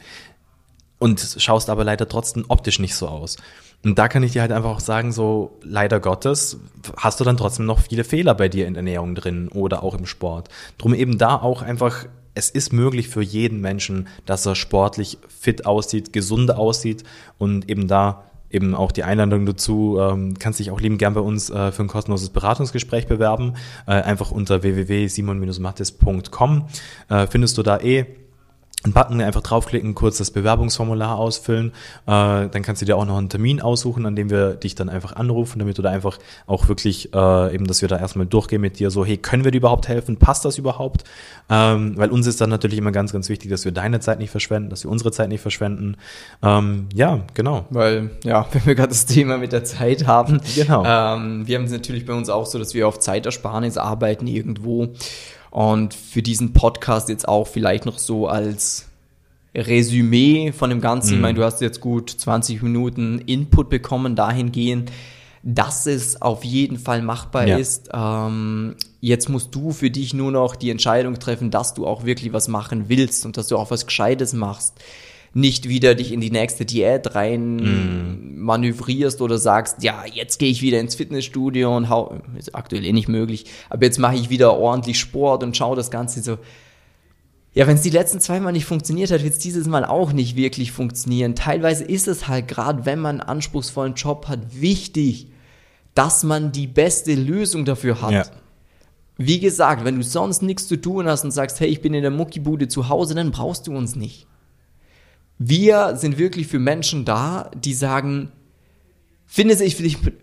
und 0.99 1.37
schaust 1.39 1.69
aber 1.71 1.83
leider 1.83 2.09
trotzdem 2.09 2.45
optisch 2.49 2.79
nicht 2.79 2.95
so 2.95 3.09
aus. 3.09 3.37
Und 3.85 3.99
da 3.99 4.09
kann 4.09 4.23
ich 4.23 4.33
dir 4.33 4.43
halt 4.43 4.53
einfach 4.53 4.71
auch 4.71 4.81
sagen, 4.81 5.13
so 5.13 5.59
leider 5.63 6.01
Gottes 6.01 6.59
hast 6.97 7.21
du 7.21 7.25
dann 7.25 7.37
trotzdem 7.37 7.67
noch 7.67 7.81
viele 7.81 8.05
Fehler 8.05 8.35
bei 8.35 8.49
dir 8.49 8.67
in 8.67 8.77
Ernährung 8.77 9.15
drin 9.15 9.49
oder 9.49 9.83
auch 9.83 9.97
im 9.97 10.07
Sport. 10.07 10.49
Drum 10.79 10.95
eben 10.95 11.19
da 11.19 11.37
auch 11.37 11.63
einfach, 11.63 12.07
es 12.35 12.49
ist 12.49 12.73
möglich 12.73 13.09
für 13.09 13.23
jeden 13.23 13.61
Menschen, 13.61 14.09
dass 14.25 14.47
er 14.47 14.55
sportlich 14.55 15.19
fit 15.29 15.67
aussieht, 15.67 16.13
gesund 16.13 16.55
aussieht 16.55 17.05
und 17.39 17.69
eben 17.69 17.89
da 17.89 18.25
eben 18.53 18.75
auch 18.75 18.93
die 18.93 19.03
Einladung 19.03 19.47
dazu, 19.47 19.99
ähm, 19.99 20.35
kannst 20.39 20.61
dich 20.61 20.71
auch 20.71 20.81
lieben 20.81 20.99
gern 20.99 21.15
bei 21.15 21.21
uns 21.21 21.51
äh, 21.51 21.73
für 21.73 21.83
ein 21.83 21.89
kostenloses 21.89 22.31
Beratungsgespräch 22.31 23.07
bewerben. 23.07 23.55
Äh, 23.87 23.93
einfach 23.93 24.31
unter 24.31 24.63
www.simon-mattes.com 24.63 26.67
äh, 27.09 27.27
findest 27.27 27.59
du 27.59 27.63
da 27.63 27.79
eh 27.79 28.07
einen 28.85 28.93
Button 28.93 29.21
einfach 29.21 29.43
draufklicken, 29.43 29.95
kurz 29.95 30.19
das 30.19 30.31
Bewerbungsformular 30.31 31.17
ausfüllen. 31.17 31.73
Äh, 32.07 32.49
dann 32.49 32.63
kannst 32.63 32.83
du 32.83 32.87
dir 32.87 32.97
auch 32.97 33.05
noch 33.05 33.17
einen 33.17 33.29
Termin 33.29 33.61
aussuchen, 33.61 34.07
an 34.07 34.17
dem 34.17 34.31
wir 34.31 34.55
dich 34.55 34.75
dann 34.75 34.89
einfach 34.89 35.15
anrufen, 35.15 35.59
damit 35.59 35.79
du 35.79 35.83
da 35.83 35.91
einfach 35.91 36.19
auch 36.47 36.69
wirklich 36.69 37.15
äh, 37.15 37.55
eben, 37.55 37.67
dass 37.67 37.83
wir 37.83 37.89
da 37.89 37.99
erstmal 37.99 38.27
durchgehen 38.27 38.61
mit 38.61 38.79
dir, 38.79 38.91
so, 38.91 39.05
hey, 39.05 39.17
können 39.17 39.45
wir 39.45 39.51
dir 39.51 39.59
überhaupt 39.59 39.89
helfen? 39.89 40.17
Passt 40.17 40.45
das 40.45 40.59
überhaupt? 40.59 41.05
Ähm, 41.49 41.97
weil 41.97 42.11
uns 42.11 42.27
ist 42.27 42.41
dann 42.41 42.51
natürlich 42.51 42.79
immer 42.79 42.93
ganz, 42.93 43.13
ganz 43.13 43.29
wichtig, 43.29 43.51
dass 43.51 43.65
wir 43.65 43.73
deine 43.73 44.01
Zeit 44.01 44.19
nicht 44.19 44.31
verschwenden, 44.31 44.71
dass 44.71 44.85
wir 44.85 44.91
unsere 44.91 45.13
Zeit 45.13 45.29
nicht 45.29 45.41
verschwenden. 45.41 45.97
Ähm, 46.43 46.89
ja, 46.95 47.21
genau. 47.35 47.67
Weil, 47.71 48.11
ja, 48.25 48.47
wenn 48.53 48.67
wir 48.67 48.75
gerade 48.75 48.89
das 48.89 49.07
Thema 49.07 49.39
mit 49.39 49.53
der 49.53 49.65
Zeit 49.65 50.07
haben. 50.07 50.41
Genau. 50.55 50.85
Ähm, 50.85 51.47
wir 51.47 51.59
haben 51.59 51.65
es 51.65 51.73
natürlich 51.73 52.07
bei 52.07 52.15
uns 52.15 52.29
auch 52.29 52.47
so, 52.47 52.59
dass 52.59 52.75
wir 52.75 52.89
auf 52.89 52.99
Zeitersparnis 52.99 53.77
arbeiten 53.77 54.27
irgendwo. 54.27 54.89
Und 55.53 55.95
für 55.95 56.23
diesen 56.23 56.53
Podcast 56.55 57.09
jetzt 57.09 57.29
auch 57.29 57.47
vielleicht 57.47 57.87
noch 57.87 57.99
so 57.99 58.27
als 58.27 58.87
Resümee 59.55 60.51
von 60.53 60.71
dem 60.71 60.81
Ganzen. 60.81 61.15
Ich 61.15 61.21
meine, 61.21 61.35
du 61.39 61.45
hast 61.45 61.61
jetzt 61.61 61.81
gut 61.81 62.11
20 62.11 62.63
Minuten 62.63 63.19
Input 63.21 63.69
bekommen 63.69 64.17
dahingehend, 64.17 64.91
dass 65.43 65.87
es 65.87 66.23
auf 66.23 66.43
jeden 66.45 66.79
Fall 66.79 67.03
machbar 67.03 67.47
Ja. 67.47 67.59
ist. 67.59 67.91
Ähm, 67.93 68.77
jetzt 69.01 69.29
musst 69.29 69.55
du 69.55 69.73
für 69.73 69.91
dich 69.91 70.15
nur 70.15 70.31
noch 70.33 70.57
die 70.57 70.71
Entscheidung 70.71 71.19
treffen, 71.19 71.51
dass 71.51 71.75
du 71.75 71.87
auch 71.87 72.05
wirklich 72.05 72.33
was 72.33 72.49
machen 72.49 72.85
willst 72.89 73.27
und 73.27 73.37
dass 73.37 73.49
du 73.49 73.59
auch 73.59 73.71
was 73.71 73.85
Gescheites 73.87 74.33
machst. 74.33 74.75
Nicht 75.35 75.69
wieder 75.69 75.95
dich 75.95 76.13
in 76.13 76.21
die 76.21 76.31
nächste 76.31 76.65
Diät 76.65 77.15
rein 77.15 78.37
manövrierst 78.43 79.23
oder 79.23 79.39
sagst, 79.39 79.83
ja, 79.83 80.05
jetzt 80.13 80.39
gehe 80.39 80.51
ich 80.51 80.63
wieder 80.63 80.81
ins 80.81 80.95
Fitnessstudio 80.95 81.75
und 81.75 81.89
hau, 81.89 82.21
ist 82.37 82.55
aktuell 82.55 82.85
eh 82.85 82.93
nicht 82.93 83.09
möglich, 83.09 83.47
aber 83.71 83.85
jetzt 83.85 83.99
mache 83.99 84.17
ich 84.17 84.31
wieder 84.31 84.59
ordentlich 84.59 84.99
Sport 84.99 85.43
und 85.43 85.57
schau 85.57 85.75
das 85.75 85.91
Ganze 85.91 86.23
so. 86.23 86.39
Ja, 87.55 87.67
wenn 87.67 87.77
es 87.77 87.83
die 87.83 87.91
letzten 87.91 88.19
zwei 88.19 88.41
Mal 88.41 88.53
nicht 88.53 88.65
funktioniert 88.65 89.11
hat, 89.11 89.23
wird 89.23 89.35
es 89.35 89.39
dieses 89.39 89.67
Mal 89.67 89.85
auch 89.85 90.13
nicht 90.13 90.37
wirklich 90.37 90.73
funktionieren. 90.73 91.35
Teilweise 91.35 91.85
ist 91.85 92.09
es 92.09 92.27
halt 92.27 92.49
gerade, 92.49 92.87
wenn 92.87 92.99
man 92.99 93.21
einen 93.21 93.29
anspruchsvollen 93.29 93.95
Job 93.95 94.27
hat, 94.29 94.61
wichtig, 94.61 95.29
dass 95.95 96.25
man 96.25 96.53
die 96.53 96.67
beste 96.67 97.15
Lösung 97.15 97.67
dafür 97.67 98.01
hat. 98.01 98.13
Ja. 98.13 98.25
Wie 99.19 99.39
gesagt, 99.39 99.85
wenn 99.85 99.97
du 99.97 100.03
sonst 100.03 100.43
nichts 100.43 100.67
zu 100.67 100.81
tun 100.81 101.07
hast 101.07 101.25
und 101.25 101.31
sagst, 101.31 101.61
hey, 101.61 101.69
ich 101.69 101.83
bin 101.83 101.93
in 101.93 102.01
der 102.01 102.11
Muckibude 102.11 102.69
zu 102.69 102.89
Hause, 102.89 103.15
dann 103.15 103.31
brauchst 103.31 103.67
du 103.67 103.77
uns 103.77 103.97
nicht. 103.97 104.27
Wir 105.39 105.97
sind 105.97 106.19
wirklich 106.19 106.47
für 106.47 106.59
Menschen 106.59 107.05
da, 107.05 107.51
die 107.55 107.75
sagen, 107.75 108.31
finde 109.27 109.55
ich 109.65 109.77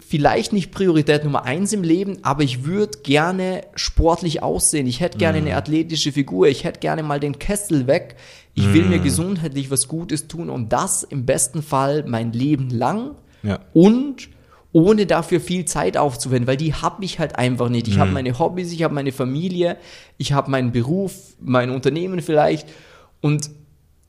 vielleicht 0.08 0.54
nicht 0.54 0.72
Priorität 0.72 1.24
Nummer 1.24 1.43
eins 1.43 1.74
im 1.74 1.84
Leben, 1.84 2.19
aber 2.22 2.43
ich 2.43 2.63
würde 2.63 3.00
gerne 3.04 3.63
sportlich 3.76 4.43
aussehen. 4.43 4.86
Ich 4.88 5.00
hätte 5.00 5.17
gerne 5.17 5.39
eine 5.39 5.56
athletische 5.56 6.12
Figur. 6.12 6.48
Ich 6.48 6.63
hätte 6.63 6.80
gerne 6.80 7.02
mal 7.04 7.19
den 7.19 7.39
Kessel 7.39 7.88
weg. 7.88 8.15
Ich 8.54 8.72
will 8.74 8.86
mir 8.86 9.00
gesundheitlich 9.00 9.72
was 9.72 9.88
Gutes 9.88 10.28
tun 10.28 10.50
und 10.50 10.72
das 10.74 11.04
im 11.04 11.26
besten 11.26 11.63
Fall 11.63 12.04
mein 12.08 12.34
Leben 12.34 12.69
lang 12.69 13.15
Ja. 13.41 13.60
und 13.74 14.30
ohne 14.72 15.08
dafür 15.08 15.39
viel 15.39 15.65
Zeit 15.65 15.98
aufzuwenden, 15.98 16.45
weil 16.45 16.58
die 16.58 16.76
habe 16.76 17.04
ich 17.04 17.17
halt 17.17 17.36
einfach 17.38 17.69
nicht. 17.69 17.88
Ich 17.88 17.98
habe 17.98 18.12
meine 18.12 18.38
Hobbys, 18.38 18.72
ich 18.72 18.84
habe 18.84 18.93
meine 18.93 19.12
Familie, 19.12 19.78
ich 20.19 20.34
habe 20.34 20.52
meinen 20.52 20.72
Beruf, 20.72 21.13
mein 21.41 21.72
Unternehmen 21.72 22.22
vielleicht 22.22 22.67
und 23.22 23.50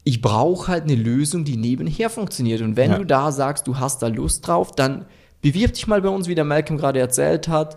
ich 0.04 0.20
brauche 0.22 0.68
halt 0.68 0.84
eine 0.84 0.94
Lösung, 0.94 1.44
die 1.44 1.56
nebenher 1.56 2.08
funktioniert. 2.10 2.62
Und 2.62 2.76
wenn 2.76 2.92
Ja. 2.92 2.98
du 2.98 3.04
da 3.04 3.32
sagst, 3.32 3.66
du 3.66 3.78
hast 3.78 4.02
da 4.02 4.08
Lust 4.08 4.46
drauf, 4.46 4.72
dann 4.72 5.04
bewirb 5.42 5.74
dich 5.74 5.86
mal 5.86 6.00
bei 6.02 6.08
uns, 6.08 6.26
wie 6.28 6.34
der 6.34 6.44
Malcolm 6.44 6.78
gerade 6.78 6.98
erzählt 7.00 7.48
hat. 7.48 7.76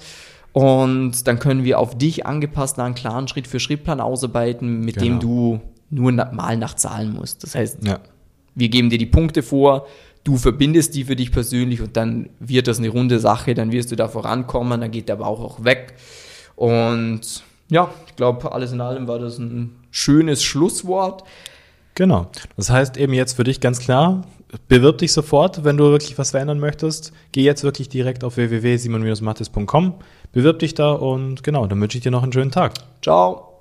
Und 0.53 1.27
dann 1.27 1.39
können 1.39 1.63
wir 1.63 1.79
auf 1.79 1.97
dich 1.97 2.25
angepasst 2.25 2.79
einen 2.79 2.95
klaren 2.95 3.27
Schritt-für-Schritt-Plan 3.27 3.99
ausarbeiten, 3.99 4.81
mit 4.81 4.97
dem 4.97 5.19
Genau. 5.19 5.19
du 5.19 5.62
nur 5.89 6.12
mal 6.12 6.57
nach 6.57 6.75
Zahlen 6.75 7.13
musst. 7.13 7.43
Das 7.43 7.55
heißt, 7.55 7.79
Ja. 7.86 7.99
wir 8.55 8.69
geben 8.69 8.89
dir 8.89 8.97
die 8.99 9.05
Punkte 9.07 9.41
vor, 9.43 9.88
du 10.23 10.38
verbindest 10.38 10.95
die 10.95 11.03
für 11.03 11.15
dich 11.15 11.31
persönlich 11.31 11.81
und 11.81 11.97
dann 11.97 12.29
wird 12.39 12.67
das 12.67 12.77
eine 12.79 12.89
runde 12.89 13.19
Sache, 13.19 13.53
dann 13.55 13.71
wirst 13.71 13.91
du 13.91 13.95
da 13.95 14.07
vorankommen, 14.07 14.79
dann 14.79 14.91
geht 14.91 15.09
der 15.09 15.17
Bauch 15.17 15.39
auch 15.41 15.63
weg. 15.63 15.95
Und 16.55 17.21
ja, 17.69 17.89
ich 18.07 18.15
glaube, 18.15 18.51
alles 18.51 18.71
in 18.71 18.81
allem 18.81 19.07
war 19.07 19.19
das 19.19 19.38
ein 19.39 19.71
schönes 19.91 20.43
Schlusswort. 20.43 21.23
Genau. 21.95 22.27
Das 22.58 22.69
heißt 22.69 22.97
eben 22.97 23.13
jetzt 23.13 23.34
für 23.34 23.43
dich 23.43 23.60
ganz 23.60 23.79
klar, 23.79 24.23
bewirb 24.67 24.97
dich 24.99 25.13
sofort, 25.13 25.63
wenn 25.63 25.77
du 25.77 25.86
wirklich 25.86 26.17
was 26.17 26.32
verändern 26.32 26.60
möchtest. 26.60 27.13
Geh 27.32 27.43
jetzt 27.43 27.63
wirklich 27.63 27.89
direkt 27.89 28.23
auf 28.23 28.38
www.simon-mattes.com, 28.38 29.93
bewirb 30.32 30.60
dich 30.60 30.73
da 30.73 30.91
und 30.91 31.43
genau, 31.43 31.67
dann 31.67 31.79
wünsche 31.82 31.97
ich 31.97 32.03
dir 32.03 32.12
noch 32.12 32.23
einen 32.23 32.34
schönen 32.34 32.51
Tag. 32.51 32.73
Ciao. 33.01 33.52